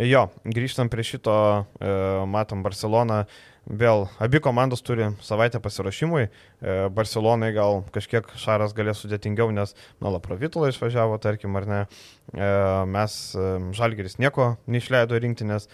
[0.00, 1.36] Jo, grįžtam prie šito,
[2.30, 3.24] matom Barceloną.
[3.68, 6.30] Vėl abi komandos turi savaitę pasirašymui.
[6.60, 11.78] Barcelona Barcelonai gal kažkiek Šaras galės sudėtingiau, nes, na, Laprovitola išvažiavo, tarkim, ar ne.
[12.30, 12.50] E,
[12.86, 15.66] mes, e, Žalgeris nieko neišleido rinktinės,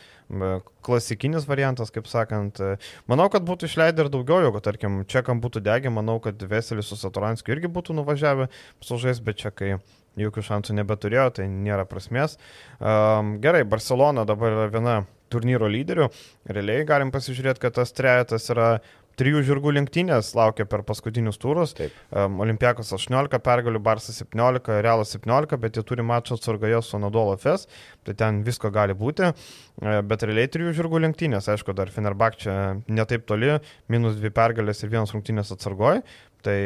[0.86, 2.62] klasikinis variantas, kaip sakant.
[3.10, 6.96] Manau, kad būtų išleidę ir daugiau, jeigu, tarkim, čekam būtų degę, manau, kad Veselis su
[6.96, 8.48] Saturanskiu irgi būtų nuvažiavę
[8.80, 9.76] sužais, bet čekai
[10.16, 12.38] jokių šansų nebeturėjo, tai nėra prasmės.
[12.80, 14.96] Gerai, Barcelona dabar yra viena
[15.32, 16.08] turnyro lyderių.
[16.48, 18.78] Realiai galim pasižiūrėti, kad tas trejetas yra
[19.20, 21.74] trijų žirgų lenktynės laukia per paskutinius turus.
[22.10, 27.36] Um, Olimpiakos 18 pergalių, Barsas 17, Realas 17, bet jie turi mačą atsargoje su Nadolo
[27.38, 27.66] FS,
[28.06, 29.28] tai ten visko gali būti.
[29.30, 33.58] Uh, bet realiai trijų žirgų lenktynės, aišku, dar Fenerbak čia netaip toli,
[33.92, 36.04] minus dvi pergalės ir vienas rungtynės atsargoje.
[36.46, 36.58] Tai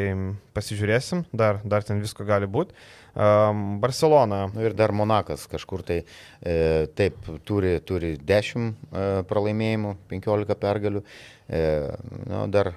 [0.52, 2.74] pasižiūrėsim, dar, dar ten visko gali būti.
[3.14, 4.42] Um, Barcelona.
[4.52, 7.16] Nu ir dar Monakas kažkur tai e, taip
[7.48, 11.02] turi, turi 10 e, pralaimėjimų, 15 pergalių.
[11.48, 11.62] E,
[12.28, 12.74] nu, dar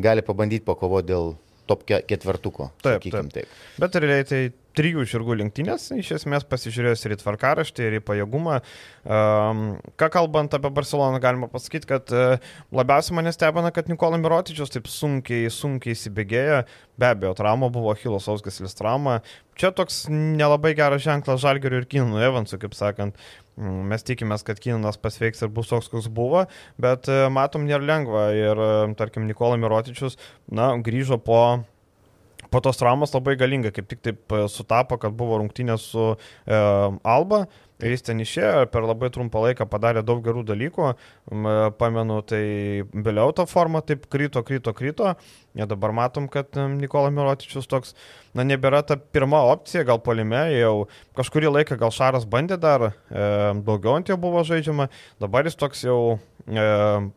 [0.00, 1.34] gali pabandyti pakovoti dėl
[1.70, 2.70] top ketvertuko.
[2.82, 3.30] Taip, taip.
[3.34, 3.54] taip.
[3.78, 4.40] Bet realiai tai
[4.76, 8.60] trijų žirgų lenktynės, iš esmės pasižiūrėjus ir į tvarkaraštį, ir į pajėgumą.
[9.04, 9.64] Um,
[10.00, 14.90] ką kalbant apie Barceloną, galima pasakyti, kad uh, labiausiai mane stebina, kad Nikola Mirotičius taip
[14.90, 16.62] sunkiai, sunkiai įsibėgėja.
[17.00, 19.20] Be abejo, trauma buvo Hilos Ausgaslis trauma.
[19.60, 23.18] Čia toks nelabai geras ženklas Žalgeriu ir Kinų Evansų, kaip sakant.
[23.60, 26.46] Mm, mes tikimės, kad Kinanas pasveiks ir bus toks, koks buvo,
[26.80, 28.30] bet uh, matom, nėra lengva.
[28.36, 30.16] Ir, uh, tarkim, Nikola Mirotičius,
[30.48, 31.40] na, grįžo po
[32.50, 36.62] po tos traumos labai galinga, kaip tik taip e, sutapo, kad buvo rungtynės su e,
[37.16, 37.44] Alba.
[37.80, 40.90] Ir jis ten išėjo per labai trumpą laiką padarė daug gerų dalykų.
[41.80, 42.42] Pamenu, tai
[42.92, 45.14] vėliau ta forma taip kryto, kryto, kryto.
[45.56, 47.94] Ir dabar matom, kad Nikola Mirotičius toks,
[48.36, 53.24] na, nebėra ta pirma opcija, gal polime, jau kažkurį laiką gal Šaras bandė dar, e,
[53.64, 54.90] daugiau ant jo buvo žaidžiama,
[55.22, 56.00] dabar jis toks jau
[56.39, 56.39] E,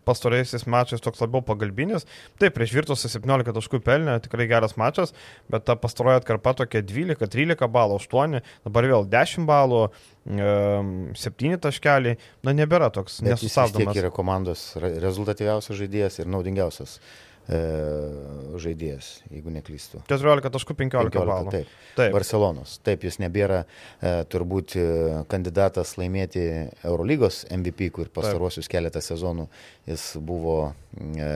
[0.06, 2.06] pastaraisiais mačais toks labiau pagalbinis.
[2.42, 5.14] Taip, prieš Virtusą 17 taškų pelnė, tikrai geras mačas,
[5.52, 9.84] bet ta pastaroja atkarpa tokia 12-13 balų, 8, dabar vėl 10 balų,
[10.28, 13.96] 7 e, taškeliai, na nebėra toks nesustabdomas.
[13.96, 20.00] Jis yra komandos rezultatyviausias žaidėjas ir naudingiausias e, žaidėjas, jeigu neklystu.
[20.08, 21.52] 14.15 balų.
[21.52, 21.74] Taip.
[21.98, 22.14] taip.
[22.16, 22.78] Barcelonos.
[22.86, 24.86] Taip, jis nebėra e, turbūt e,
[25.32, 26.46] kandidatas laimėti
[26.88, 29.50] Eurolygos MVP, kur pastaruosius keletą sezonų
[29.92, 30.58] jis buvo
[31.20, 31.34] e,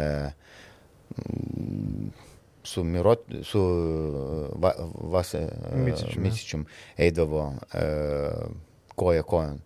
[2.67, 3.62] su, Mirot, su
[4.56, 5.48] va, vas, e,
[6.17, 6.65] Misičium
[6.98, 7.86] eidavo e,
[8.96, 9.62] koja kojon.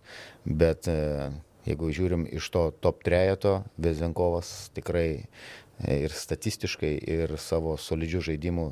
[0.46, 1.32] Bet e,
[1.66, 5.24] jeigu žiūrim iš to top trejeto, Vezenkovas tikrai
[5.90, 8.72] ir statistiškai, ir savo solidžių žaidimų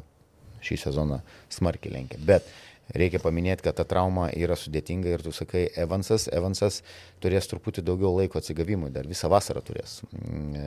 [0.65, 1.21] šį sezoną
[1.53, 2.19] smarkiai lenkia.
[2.25, 2.47] Bet
[2.95, 6.81] reikia paminėti, kad ta trauma yra sudėtinga ir tu sakai, Evansas, Evansas
[7.23, 9.99] turės truputį daugiau laiko atsigavimui, dar visą vasarą turės.
[10.15, 10.57] Mm,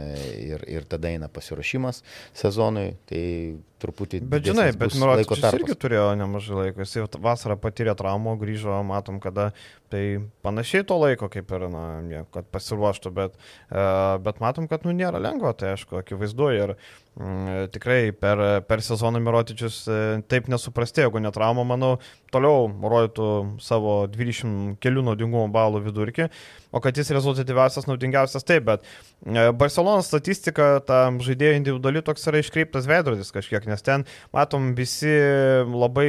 [0.47, 2.03] ir, ir tada eina pasiruošimas
[2.39, 3.25] sezonui, tai
[3.83, 4.23] truputį.
[4.33, 6.87] Bet žinai, bet Mirotičius irgi turėjo nemažai laiko.
[6.87, 9.51] Jis vasarą patyrė traumą, grįžo, matom, kada
[9.93, 11.85] tai panašiai to laiko kaip ir, na,
[12.33, 13.37] kad pasiruoštų, bet,
[13.69, 13.85] e,
[14.25, 16.75] bet matom, kad, nu, nėra lengva, tai aišku, akivaizdu ir
[17.19, 20.01] mm, tikrai per, per sezoną Mirotičius e,
[20.33, 21.95] taip nesuprastėjo, jeigu ne trauma, manau,
[22.33, 23.29] toliau rodytų
[23.61, 26.31] savo 20 kelių naudingumo balų vidurkį
[26.73, 28.87] o kad jis rezultatyviausias, naudingiausias taip, bet
[29.27, 35.13] e, Barcelonos statistika, ta žaidėjo individuali toks yra iškreiptas veidrodis kažkiek, nes ten matom visi
[35.69, 36.09] labai,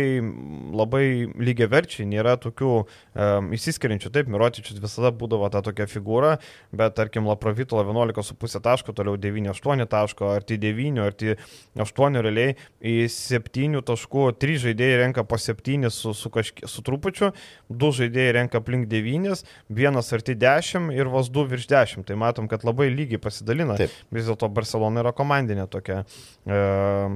[0.73, 1.03] labai
[1.35, 6.37] lygiai verčiai, nėra tokių um, įsiskiriančių, taip, Mirotičius visada būdavo ta tokia figūra,
[6.71, 11.35] bet tarkim Laprovitola 11,5 taško, toliau 9,8 taško, ar tai 9, ar tai
[11.83, 17.33] 8 realiai, į 7 taškų 3 žaidėjai renka po 7 su, su, kažkiek, su trupučiu,
[17.69, 22.05] 2 žaidėjai renka aplink 9, vienas arti 10 10 ir vos 2 virš 10.
[22.07, 23.77] Tai matom, kad labai lygiai pasidalina.
[23.79, 23.93] Taip.
[24.13, 26.03] Vis dėlto Barcelona yra komandinė tokia.
[26.45, 26.59] E,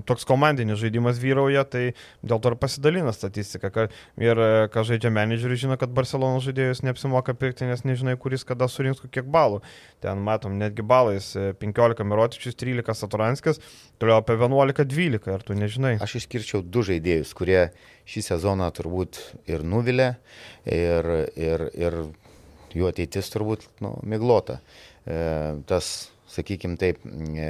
[0.10, 1.84] toks komandinis žaidimas vyrauja, tai
[2.26, 3.72] dėl to ir pasidalina statistika.
[3.74, 3.88] Ka,
[4.22, 8.70] ir e, ką žaidžia menedžeriai, žino, kad Barcelona žaidėjus neapsimoka pirkti, nes nežinai, kuris kada
[8.72, 9.62] surinks kiek balų.
[10.04, 13.62] Ten matom netgi balais 15 e, Mirotičius, 13 Saturanskis,
[14.02, 15.98] toliau apie 11-12 ir tu nežinai.
[16.04, 17.70] Aš išskirčiau du žaidėjus, kurie
[18.08, 19.20] šį sezoną turbūt
[19.50, 20.14] ir nuvilė,
[20.66, 22.00] ir, ir, ir
[22.78, 24.60] jų ateitis turbūt nu, miglota.
[25.08, 25.18] E,
[25.70, 27.50] tas, sakykime taip, e,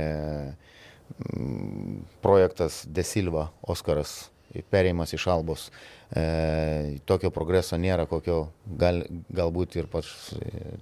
[2.24, 4.28] projektas Desilva, Oskaras,
[4.72, 5.68] perėjimas iš Albos.
[6.08, 8.38] E, tokio progreso nėra, kokio
[8.80, 9.02] gal,
[9.36, 10.12] galbūt ir pats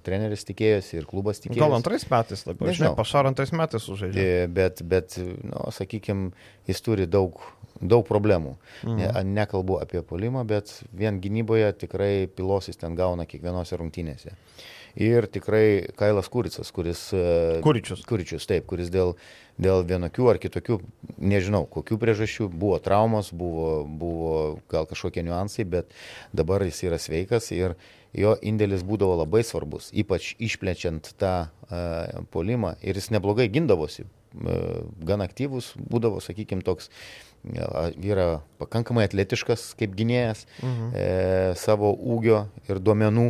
[0.06, 1.62] treneris tikėjosi, ir klubas tikėjosi.
[1.64, 4.28] Gal antrais metais labiau, žinau, pašar antrais metais sužaidė.
[4.54, 6.30] Bet, bet nu, sakykime,
[6.70, 7.42] jis turi daug
[7.80, 8.56] daug problemų.
[8.84, 8.96] Mhm.
[9.00, 14.36] Ne, nekalbu apie polimą, bet vien gynyboje tikrai pilosis ten gauna kiekvienose rungtynėse.
[14.96, 17.10] Ir tikrai Kailas Kuricas, kuris...
[17.12, 18.00] E, Kuričius.
[18.08, 19.12] Kuričius, taip, kuris dėl,
[19.60, 20.78] dėl vienokių ar kitokių,
[21.20, 24.32] nežinau, kokių priežasčių, buvo traumos, buvo, buvo
[24.72, 25.92] gal kažkokie niuansai, bet
[26.32, 27.76] dabar jis yra sveikas ir
[28.16, 34.80] jo indėlis būdavo labai svarbus, ypač išplečiant tą uh, polimą ir jis neblogai gindavosi, uh,
[35.04, 36.88] gan aktyvus būdavo, sakykime, toks
[37.54, 40.90] yra pakankamai atletiškas kaip gynėjas mhm.
[40.94, 41.06] e,
[41.60, 43.28] savo ūgio ir duomenų,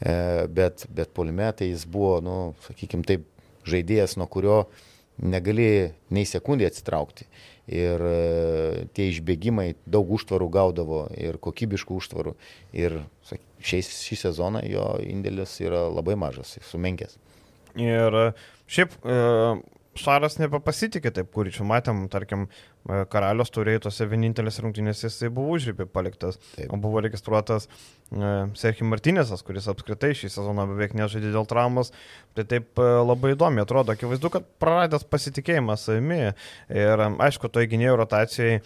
[0.00, 0.14] e,
[0.48, 3.26] bet, bet polime tai jis buvo, nu, sakykime, taip
[3.68, 4.62] žaidėjas, nuo kurio
[5.18, 7.26] negali nei sekundį atsitraukti.
[7.68, 12.32] Ir e, tie išbėgimai daug užtvarų gaudavo ir kokybiškų užtvarų.
[12.72, 13.02] Ir
[13.60, 17.18] šiais, šį sezoną jo indėlis yra labai mažas, sumenkęs.
[17.76, 18.16] Ir
[18.70, 19.18] šiaip e,
[19.98, 25.56] Šaras nebepasitikė taip, kurį čia matėm, tarkim, e, karalios turėjo tose vienintelės rungtynėse, jisai buvo
[25.56, 26.70] užrybė paliktas, taip.
[26.72, 31.92] o buvo registruotas e, Serhim Martinėsas, kuris apskritai šį sezoną beveik nežaidė dėl traumos.
[32.38, 36.22] Tai taip e, labai įdomi atrodo, akivaizdu, kad praradęs pasitikėjimą savimi
[36.72, 38.58] ir aišku, toj gynėjų rotacijai,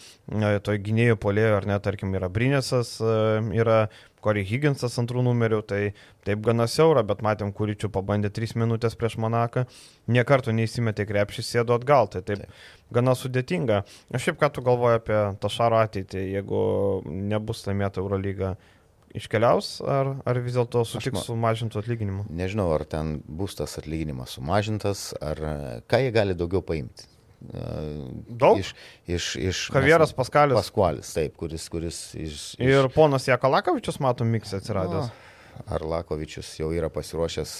[0.65, 3.87] toj gynėjų polėjo ar net, tarkim, yra Brinėsas, yra
[4.23, 5.81] Corey Higginsas antrų numerių, tai
[6.27, 9.67] taip gana siaura, bet matėm, kuričių pabandė 3 minutės prieš Monaką,
[10.13, 12.61] niekartų neįsimetė krepšį, sėdo atgal, tai taip, taip.
[12.95, 13.83] gana sudėtinga.
[14.15, 16.63] Aš šiaip ką tu galvoji apie Tašaro ateitį, jeigu
[17.07, 18.57] nebus laimėta Eurolyga,
[19.13, 22.27] iškeliaus ar, ar vis dėlto sutiks su mažintu atlyginimu?
[22.33, 25.43] Nežinau, ar ten bus tas atlyginimas sumažintas, ar
[25.91, 27.12] ką jie gali daugiau paimti.
[27.51, 28.61] Daug?
[28.61, 28.75] Iš,
[29.07, 30.57] iš, iš Kavieras Paskalis.
[30.59, 31.67] Paskualis, taip, kuris.
[31.73, 32.63] kuris iš, iš...
[32.63, 35.11] Ir ponas Jakalakovičius, matom, miksė atsiradęs.
[35.11, 37.57] No, ar Lakovičius jau yra pasiruošęs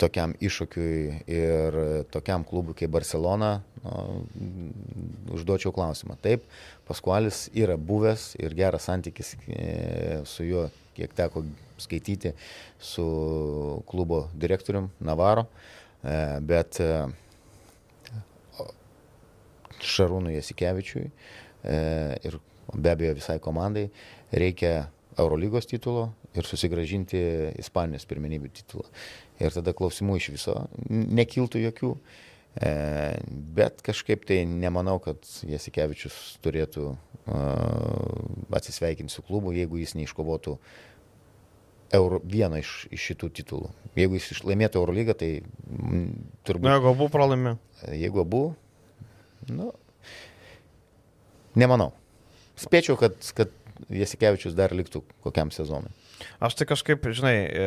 [0.00, 1.76] tokiam iššūkiui ir
[2.10, 4.22] tokiam klubui kaip Barcelona, no,
[5.36, 6.16] užduočiau klausimą.
[6.22, 6.46] Taip,
[6.88, 11.44] Paskualis yra buvęs ir geras santykis e, su juo, kiek teko
[11.78, 12.32] skaityti,
[12.80, 13.06] su
[13.86, 15.46] klubo direktorium Navaro,
[16.02, 16.90] e, bet e,
[19.84, 21.78] Šarūnui Jasikevičiui e,
[22.28, 22.38] ir
[22.74, 23.88] be abejo visai komandai
[24.32, 27.18] reikia Eurolygos titulo ir susigražinti
[27.60, 28.86] Ispanijos pirmenybių titulą.
[29.40, 30.56] Ir tada klausimų iš viso
[30.88, 31.92] nekiltų jokių.
[32.56, 32.70] E,
[33.56, 36.94] bet kažkaip tai nemanau, kad Jasikevičius turėtų
[38.54, 40.56] atsisveikinti su klubu, jeigu jis neiškovotų
[41.94, 43.68] Euro, vieną iš, iš šitų titulų.
[43.98, 45.30] Jeigu jis laimėtų Eurolygą, tai
[46.46, 46.66] turbūt...
[46.66, 47.52] Na, jeigu abu pralaimė.
[47.94, 48.40] Jeigu abu,
[49.52, 49.70] Nu,
[51.58, 51.92] nemanau.
[52.56, 53.52] Spėčiau, kad, kad
[53.92, 55.92] Jasikevičius dar liktų kokiam sezonui.
[56.40, 57.64] Aš tai kažkaip, žinai, e,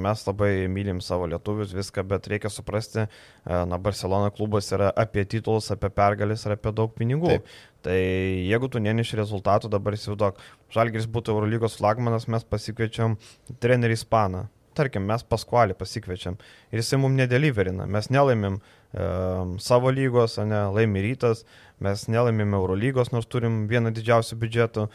[0.00, 5.26] mes labai mylim savo lietuvius, viską, bet reikia suprasti, e, na, Barcelona klubas yra apie
[5.28, 7.34] titulus, apie pergalės ir apie daug pinigų.
[7.34, 7.52] Taip.
[7.84, 10.40] Tai jeigu tu neneši rezultatų, dabar įsivaizduok,
[10.72, 13.18] Žalgiris būtų Eurolygos flagmanas, mes pasikviečiam
[13.60, 14.46] trenerį Ispaną.
[14.76, 16.38] Tarkim, mes Paskualį pasikviečiam
[16.72, 21.44] ir jisai mums nedeliverina, mes nelaimim uh, savo lygos, ne, laimi rytas,
[21.82, 24.86] mes nelaimėme Eurolygos, nors turim vieną didžiausių biudžetų.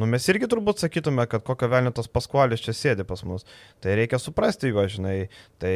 [0.00, 3.44] Nu, mes irgi turbūt sakytume, kad kokio velnio tas paskualis čia sėdi pas mus.
[3.84, 5.26] Tai reikia suprasti juo, žinai.
[5.60, 5.74] Tai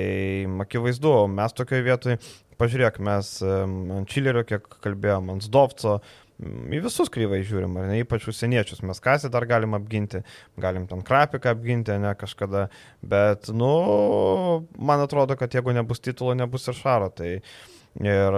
[0.65, 2.21] akivaizdu, mes tokioje vietoje,
[2.57, 5.99] pažiūrėk, mes ant Čilerio, kiek kalbėjom, ant Zdovco,
[6.37, 8.83] į visus kryvai žiūrim, ar ne, ypač užsieniečius.
[8.87, 10.21] Mes kasį dar galim apginti,
[10.61, 12.67] galim ten krapiką apginti, ne kažkada,
[13.01, 13.71] bet, nu,
[14.77, 17.09] man atrodo, kad jeigu nebus titulo, nebus ir šaro.
[17.17, 17.31] Tai
[17.97, 18.35] Ir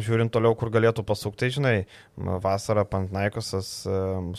[0.00, 1.72] žiūrint toliau, kur galėtų pasukti, tai žinai,
[2.16, 3.82] vasarą Pantnaikosas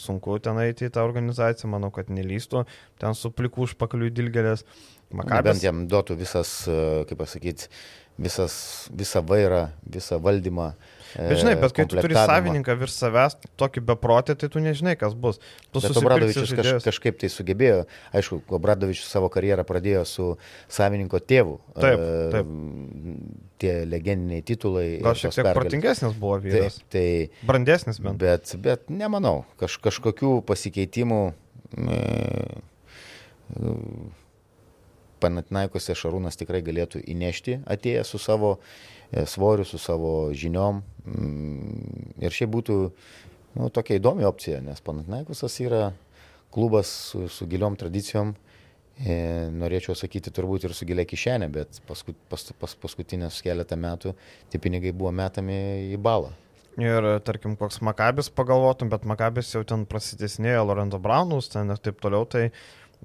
[0.02, 2.64] sunku ten eiti į tą organizaciją, manau, kad nelystų,
[3.02, 4.66] ten su pliku užpakaliu dilgelės.
[5.14, 5.60] Makabės.
[5.60, 7.70] Bent jam duotų visas, kaip pasakyti,
[8.18, 8.56] visas,
[8.90, 10.72] visą vairą, visą valdymą
[11.16, 15.16] Bet žinai, bet kai tu turi savininką virš savęs, tokį beprotį, tai tu nežinai, kas
[15.18, 15.42] bus.
[15.74, 17.84] Tu Obradovičius kaž, kažkaip tai sugebėjo,
[18.16, 20.28] aišku, Obradovičius savo karjerą pradėjo su
[20.72, 21.58] savininko tėvu.
[21.76, 22.54] Taip, taip.
[23.62, 24.88] Tie legendiniai titulai.
[25.04, 26.80] Gal šiek tiek protingesnis buvo vyras.
[26.80, 28.22] Taip, tai, Brandesnis bent.
[28.22, 31.22] Bet, bet nemanau, Kaž, kažkokių pasikeitimų.
[31.78, 32.02] E,
[35.22, 40.82] Panatinaikose Šarūnas tikrai galėtų įnešti atėjęs su savo E, svoriu, su savo žiniom.
[41.06, 42.78] Mm, ir šiaip būtų
[43.58, 45.92] nu, tokia įdomi opcija, nes Panatnaikusas yra
[46.52, 48.36] klubas su, su giliom tradicijom.
[49.02, 49.16] E,
[49.56, 54.14] norėčiau sakyti turbūt ir su gilia kišenė, bet paskut, pas, pas, paskutinės keletą metų
[54.52, 55.58] tie pinigai buvo metami
[55.96, 56.36] į balą.
[56.80, 62.00] Ir tarkim, koks Makabis pagalvotum, bet Makabis jau ten prasidėsnėjo Lorenzo Braunus, ten ir taip
[62.04, 62.52] toliau, tai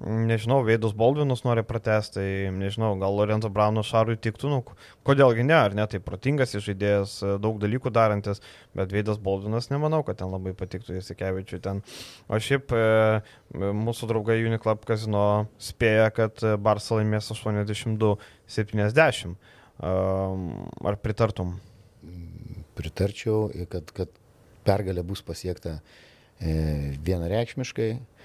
[0.05, 4.59] nežinau, Veidus Baldvinus nori pratesti, tai nežinau, gal Lorenzo Brauno Šarui tiktų, nu,
[5.07, 8.41] kodėlgi ne, ar ne, tai protingas žaidėjas, daug dalykų darantis,
[8.77, 11.81] bet Veidas Baldvinas nemanau, kad ten labai patiktų Jasikevičiui ten.
[12.29, 12.79] O šiaip e,
[13.57, 19.33] mūsų draugai Uniclub Casino spėja, kad Barça laimės 82-70.
[19.77, 21.57] Ar pritartum?
[22.77, 24.09] Pritarčiau, kad, kad
[24.67, 25.79] pergalė bus pasiekta
[26.37, 28.16] e, vienareikšmiškai E,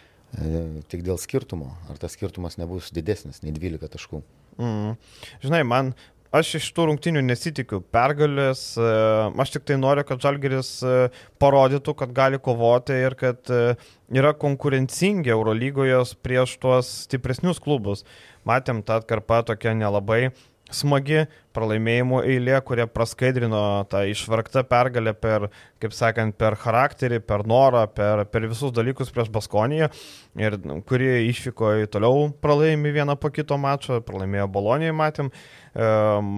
[0.88, 1.74] tik dėl skirtumo.
[1.90, 4.22] Ar tas skirtumas nebus didesnis nei 12 taškų?
[4.60, 4.96] Mm.
[5.44, 5.92] Žinai, man,
[6.32, 8.92] aš iš tų rungtinių nesitikiu pergalės, e,
[9.44, 10.94] aš tik tai noriu, kad Žalgeris e,
[11.42, 13.52] parodytų, kad gali kovoti ir kad
[14.12, 18.06] yra konkurencingi Eurolygoje prieš tuos stipresnius klubus.
[18.48, 20.32] Matėm, tą atkarpą tokia nelabai
[20.74, 23.62] smagi pralaimėjimų eilė, kurie praskaidrino
[23.92, 25.48] tą išvargtą pergalę per,
[25.82, 29.90] kaip sakant, per charakterį, per norą, per, per visus dalykus prieš Baskoniją
[30.40, 30.56] ir
[30.88, 35.32] kurie išvyko į toliau pralaimį vieną po kito mačo, pralaimėjo Bolonijoje, matėm.
[35.72, 35.88] E,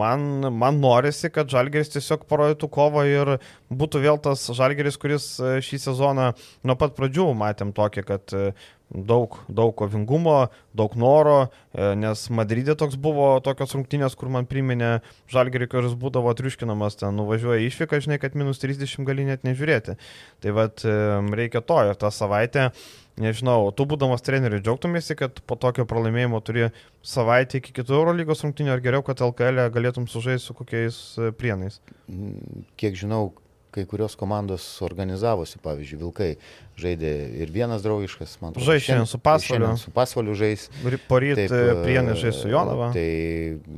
[0.02, 3.34] man, man norisi, kad Žalgeris tiesiog parodytų kovą ir
[3.70, 6.32] būtų vėl tas Žalgeris, kuris e, šį sezoną
[6.66, 8.50] nuo pat pradžių matėm tokį, kad e,
[8.94, 15.00] daug, daug kovingumo, daug noro, e, nes Madride toks buvo tokios rungtynės, kur man priminė
[15.32, 19.98] Žalgerį, kuris būdavo triuškinamas, ten nuvažiuoja išvyka, žinai, kad minus 30 gali net nežiūrėti.
[20.44, 20.94] Tai vad e,
[21.34, 22.70] reikia to ir tą savaitę,
[23.20, 26.70] nežinau, tu būdamas treneriu džiaugtumėsi, kad po tokio pralaimėjimo turi
[27.04, 31.00] savaitę iki kitų Eurolygos rungtynių, ar geriau, kad LKL e galėtum sužaisti su kokiais
[31.38, 31.80] prienais?
[32.80, 33.32] Kiek žinau,
[33.74, 36.28] kai kurios komandos organizavosi, pavyzdžiui, Vilkai
[36.80, 37.10] žaidė
[37.42, 38.66] ir vienas draugiškas, man atrodo.
[38.68, 39.70] Žaidė šiandien su pasvaliu.
[39.80, 40.68] Su pasvaliu žais.
[41.08, 41.48] Poryt e,
[41.82, 42.92] prienė žais su Jonava.
[42.94, 43.06] Tai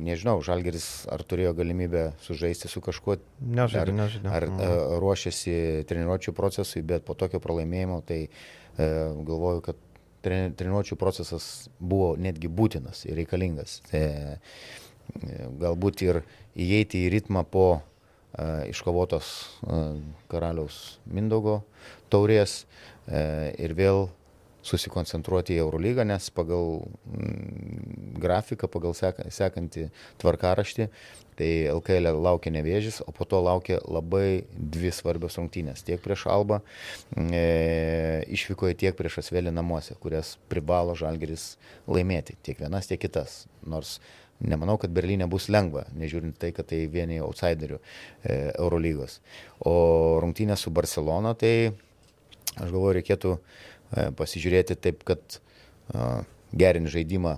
[0.07, 3.17] nežinau, Žalgeris ar turėjo galimybę sužaisti su kažkuo.
[3.41, 4.31] Nežaidė, nežaidė.
[4.31, 4.95] Ar, ar mm.
[5.03, 5.57] ruošiasi
[5.89, 8.29] treniruočio procesui, bet po tokio pralaimėjimo tai e,
[8.77, 9.83] galvoju, kad
[10.27, 13.79] treniruočio procesas buvo netgi būtinas ir reikalingas.
[13.91, 14.05] Tai,
[15.61, 16.21] galbūt ir
[16.57, 17.67] įeiti į ritmą po
[18.69, 19.27] iškovotos
[20.29, 21.61] karaliaus Mindogo
[22.11, 22.65] taurės
[23.07, 24.07] ir vėl
[24.67, 29.87] susikoncentruoti į Eurolygą, nes pagal mm, grafiką, pagal sekantį
[30.21, 30.89] tvarkaraštį,
[31.37, 35.85] tai LKL laukia nevėžys, o po to laukia labai dvi svarbios rungtynės.
[35.87, 36.59] Tiek prieš Albą
[37.13, 41.53] e, išvykoje, tiek prieš Asvelį namuose, kurias privalo Žalgeris
[41.87, 42.39] laimėti.
[42.43, 43.45] Tiek vienas, tiek kitas.
[43.67, 43.99] Nors
[44.39, 49.17] Nemanau, kad Berlyne bus lengva, nežiūrint tai, kad tai vieni outsiderių e, Eurolygos.
[49.65, 49.73] O
[50.21, 51.71] rungtynė su Barcelona, tai
[52.53, 53.41] aš galvoju, reikėtų e,
[54.19, 56.05] pasižiūrėti taip, kad e,
[56.53, 57.33] gerinti žaidimą,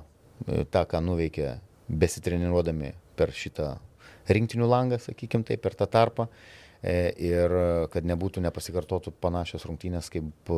[0.71, 1.53] tą, ką nuveikė
[1.87, 3.73] besitreniruodami per šitą
[4.27, 6.29] rinktinių langą, sakykime taip, per tą tarpą.
[6.79, 7.51] Ir
[7.91, 10.51] kad nebūtų nepasikartotų panašios rungtynės, kaip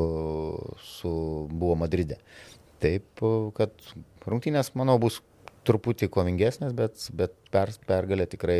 [0.85, 1.13] su,
[1.49, 2.19] buvo Madride.
[2.77, 3.23] Taip,
[3.57, 3.73] kad
[4.29, 5.17] rungtynės, manau, bus
[5.67, 8.59] truputį kovingesnės, bet, bet per, pergalę tikrai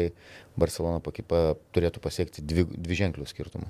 [0.59, 3.69] Barcelona pakipa, turėtų pasiekti dvi, dvi ženklių skirtumų.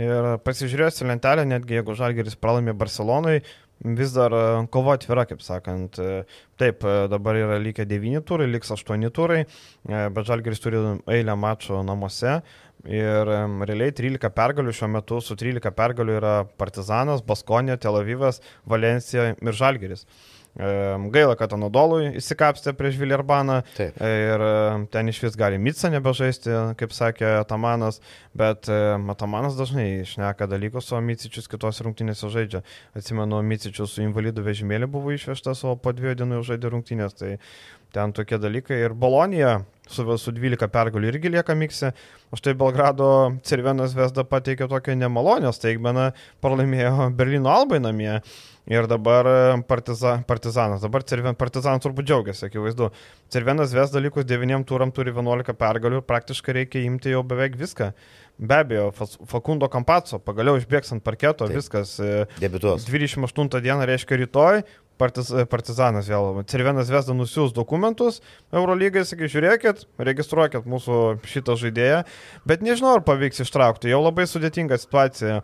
[0.00, 3.42] Ir pasižiūrėjus į lentelę, netgi jeigu Žalgeris pralaimė Barcelonai,
[3.82, 5.98] vis dar e, kova atvira, kaip sakant.
[5.98, 6.24] E,
[6.60, 9.44] taip, e, dabar yra likę 9 turai, liks 8 turai,
[9.86, 12.40] bet Žalgeris turi eilę mačų namuose.
[12.82, 13.28] Ir
[13.62, 19.58] realiai 13 pergalių šiuo metu su 13 pergalių yra Partizanas, Baskonė, Tel Avivas, Valencija ir
[19.58, 20.02] Žalgeris.
[20.52, 24.44] Gaila, kad Anadolui įsikapstė prieš Viljarbaną ir
[24.92, 28.02] ten iš vis gali Mitsa nebežaisti, kaip sakė Atamanas,
[28.36, 32.60] bet Atamanas dažnai išneka dalykus, o Micičius kitos rungtynėse žaidžia.
[32.92, 37.38] Atsimenu, Micičius su invalidų vežimėlį buvo išvežtas, o po dviejų dienų žaidė rungtynės, tai
[37.92, 38.80] ten tokie dalykai.
[38.86, 41.92] Ir Bolonija su, su 12 pergalių irgi lieka mikse.
[42.32, 43.08] O štai Belgrado
[43.44, 46.10] Cervenas Vesda pateikė tokią nemalonę staigmeną,
[46.44, 48.16] pralaimėjo Berlyno Albai namie.
[48.70, 52.92] Ir dabar e, partiza, Partizanas, dabar Cerven, Partizanas turbūt džiaugiasi, akivaizdu.
[53.34, 57.90] Cervenas ves dalykus 9 turam turi 11 pergalių praktiškai reikia imti jau beveik viską.
[58.38, 58.92] Be abejo,
[59.26, 61.58] Fakundo Kampaco pagaliau išbėgs ant parketo, Taip.
[61.58, 61.96] viskas.
[61.98, 62.86] E, Debituos.
[62.86, 64.62] 28 dieną reiškia rytoj,
[65.02, 66.38] partiz, partizanas vėl.
[66.46, 68.20] Cervenas Vesda nusiūs dokumentus
[68.54, 72.04] Eurolygai, sakai, žiūrėkit, registruokit mūsų šitą žaidėją,
[72.46, 73.90] bet nežinau, ar pavyks ištraukti.
[73.90, 75.40] Jau labai sudėtinga situacija.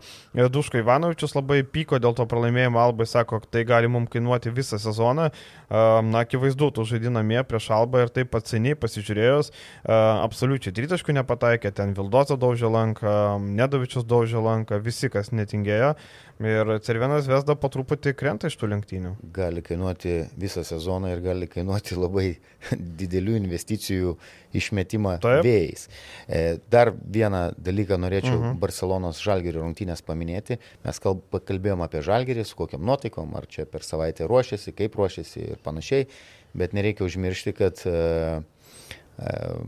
[0.49, 5.29] Duško Ivanovičius labai pyko dėl to pralaimėjimo, Albai sako, tai gali mums kainuoti visą sezoną.
[5.69, 9.51] Na, akivaizdu, tu žaidinamie prieš Albą ir taip pats seniai pasižiūrėjus,
[9.89, 13.11] absoliučiai tritaškų nepataikė, ten Vildoza daužė lanką,
[13.59, 15.93] Nedovičius daužė lanką, visi, kas netingėjo.
[16.39, 19.09] Ir Cervienas Vesda po truputį krenta iš tų lenktynių.
[19.35, 22.29] Gali kainuoti visą sezoną ir gali kainuoti labai
[23.01, 24.13] didelių investicijų
[24.55, 25.43] išmetimą Taip.
[25.43, 25.89] vėjais.
[26.31, 28.53] E, dar vieną dalyką norėčiau uh mhm.
[28.53, 28.59] -huh.
[28.61, 30.61] Barcelonos žalgerio rungtynės paminėti.
[30.85, 35.39] Mes kalb, kalbėjom apie žalgerį, su kokiam nuotaikom, ar čia per savaitę ruošiasi, kaip ruošiasi
[35.39, 36.07] ir panašiai,
[36.53, 38.43] bet nereikia užmiršti, kad uh,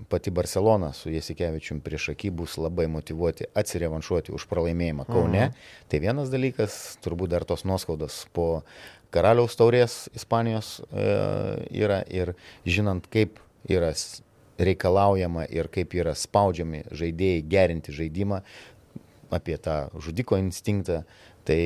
[0.09, 5.45] pati Barcelona su Jasikevičium prieš akį bus labai motivuoti atsirevanšuoti už pralaimėjimą Kaune.
[5.49, 5.69] Mhm.
[5.91, 8.63] Tai vienas dalykas, turbūt dar tos nuoskaudos po
[9.11, 11.07] karaliaus taurės Ispanijos e,
[11.83, 12.33] yra ir
[12.65, 13.91] žinant, kaip yra
[14.61, 18.41] reikalaujama ir kaip yra spaudžiami žaidėjai gerinti žaidimą
[19.31, 21.01] apie tą žudiko instinktą,
[21.47, 21.61] tai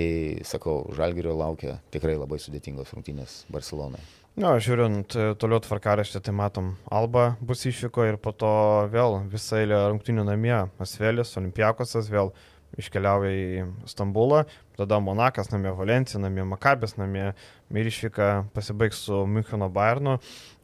[0.46, 4.06] sakau, Žalgirio laukia tikrai labai sudėtingos rungtynės Barcelonoje.
[4.36, 8.50] Na, no, žiūrint e, toliau tvarkaraštį, tai matom, Alba bus išvyko ir po to
[8.92, 12.34] vėl visą eilę rungtynių namie, Asvelis, Olimpiakosas vėl
[12.76, 14.42] iškeliauja į Stambulą,
[14.76, 20.18] tada Monakas namie, Valencija namie, Makabės namie ir išvyka pasibaigs su Müncheno Bayernu.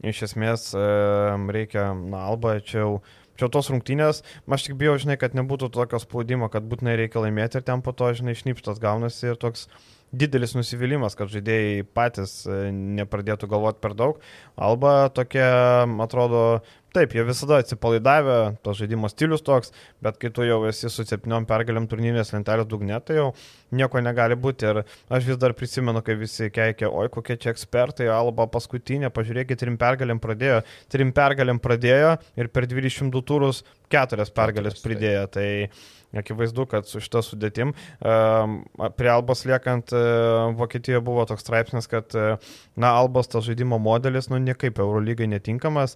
[0.04, 0.84] Iš esmės e,
[1.56, 2.92] reikia, na, Alba čia jau
[3.40, 4.20] čia tos rungtynės,
[4.52, 7.96] aš tik bijau, žinai, kad nebūtų tokio spaudimo, kad būtinai reikia laimėti ir ten po
[7.96, 9.70] to, žinai, šnipštas gaunasi ir toks
[10.12, 14.20] didelis nusivylimas, kad žaidėjai patys e, nepradėtų galvoti per daug.
[14.60, 15.48] Alba tokia,
[16.04, 16.42] atrodo,
[16.96, 19.72] taip, jie visada atsipalaidavę, to žaidimo stilius toks,
[20.04, 23.30] bet kai tu jau esi su septyniom pergalėm turnyrinės lentelės dugne, tai jau
[23.78, 24.68] nieko negali būti.
[24.68, 29.62] Ir aš vis dar prisimenu, kai visi keikia, oi kokie čia ekspertai, Alba paskutinė, pažiūrėkite,
[29.64, 30.60] trim pergalėm pradėjo,
[30.92, 35.26] trim pergalėm pradėjo ir per 22 turus keturias pergalės pridėjo.
[35.32, 35.48] Tai
[36.18, 39.94] Akivaizdu, kad su šita sudėtim prie Albos liekant
[40.60, 45.96] Vokietijoje buvo toks straipsnis, kad na, Albos tas žaidimo modelis, nu, niekaip Eurolygai netinkamas.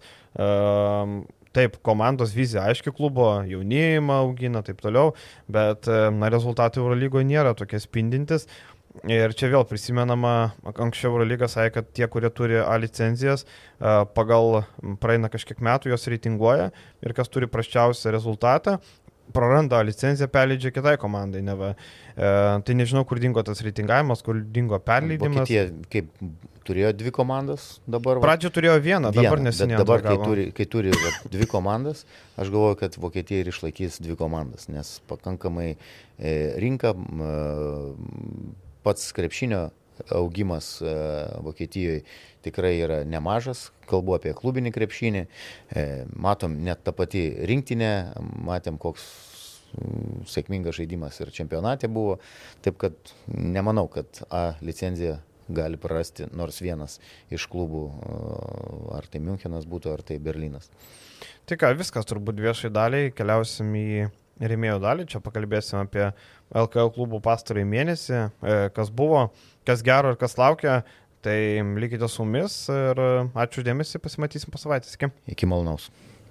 [1.55, 5.13] Taip, komandos vizija aiški klubo, jaunėjimą augina, taip toliau,
[5.51, 8.47] bet na, rezultatai Eurolygoje nėra tokie spindintis.
[9.11, 13.43] Ir čia vėl prisimenama, anksčiau Eurolyga sakė, kad tie, kurie turi A licenzijas,
[14.15, 14.61] pagal
[15.03, 16.69] praeina kažkiek metų jos reitinguoja
[17.03, 18.77] ir kas turi praščiausią rezultatą,
[19.33, 21.41] praranda licenciją, perleidžia kitai komandai.
[21.45, 21.73] Neva.
[22.15, 22.33] E,
[22.65, 25.45] tai nežinau, kur dingo tas reitingavimas, kur dingo perleidimas.
[25.45, 26.11] Vokietija kaip
[26.65, 28.19] turėjo dvi komandas dabar.
[28.23, 29.79] Pradžio turėjo vieną, dabar neseniai.
[29.81, 32.03] Dabar, kai turi, kai turi va, dvi komandas,
[32.41, 37.33] aš galvoju, kad Vokietija ir išlaikys dvi komandas, nes pakankamai e, rinka, e,
[38.85, 39.67] pats krepšinio
[40.11, 40.95] augimas e,
[41.45, 42.03] Vokietijoje
[42.45, 47.91] tikrai yra nemažas, kalbu apie klubinį krepšinį, e, matom net tą patį rinktinę,
[48.45, 49.05] matėm koks
[49.77, 52.19] mm, sėkmingas žaidimas ir čempionate buvo,
[52.65, 56.99] taip kad nemanau, kad A licenzija gali prarasti nors vienas
[57.33, 58.19] iš klubų, e,
[58.97, 60.69] ar tai Münchenas būtų, ar tai Berlynas.
[61.45, 64.07] Tai ką, viskas turbūt viešai daliai, keliausim į
[64.41, 66.09] rėmėjų dalį, čia pakalbėsim apie
[66.55, 68.21] LKL klubų pastarąjį mėnesį,
[68.75, 69.29] kas buvo,
[69.67, 70.83] kas gero ir kas laukia.
[71.25, 71.37] Tai
[71.81, 72.99] likite su mumis ir
[73.33, 74.93] ačiū dėmesį, pasimatysim po savaitės.
[74.93, 75.09] Iki.
[75.33, 75.89] Iki malonaus.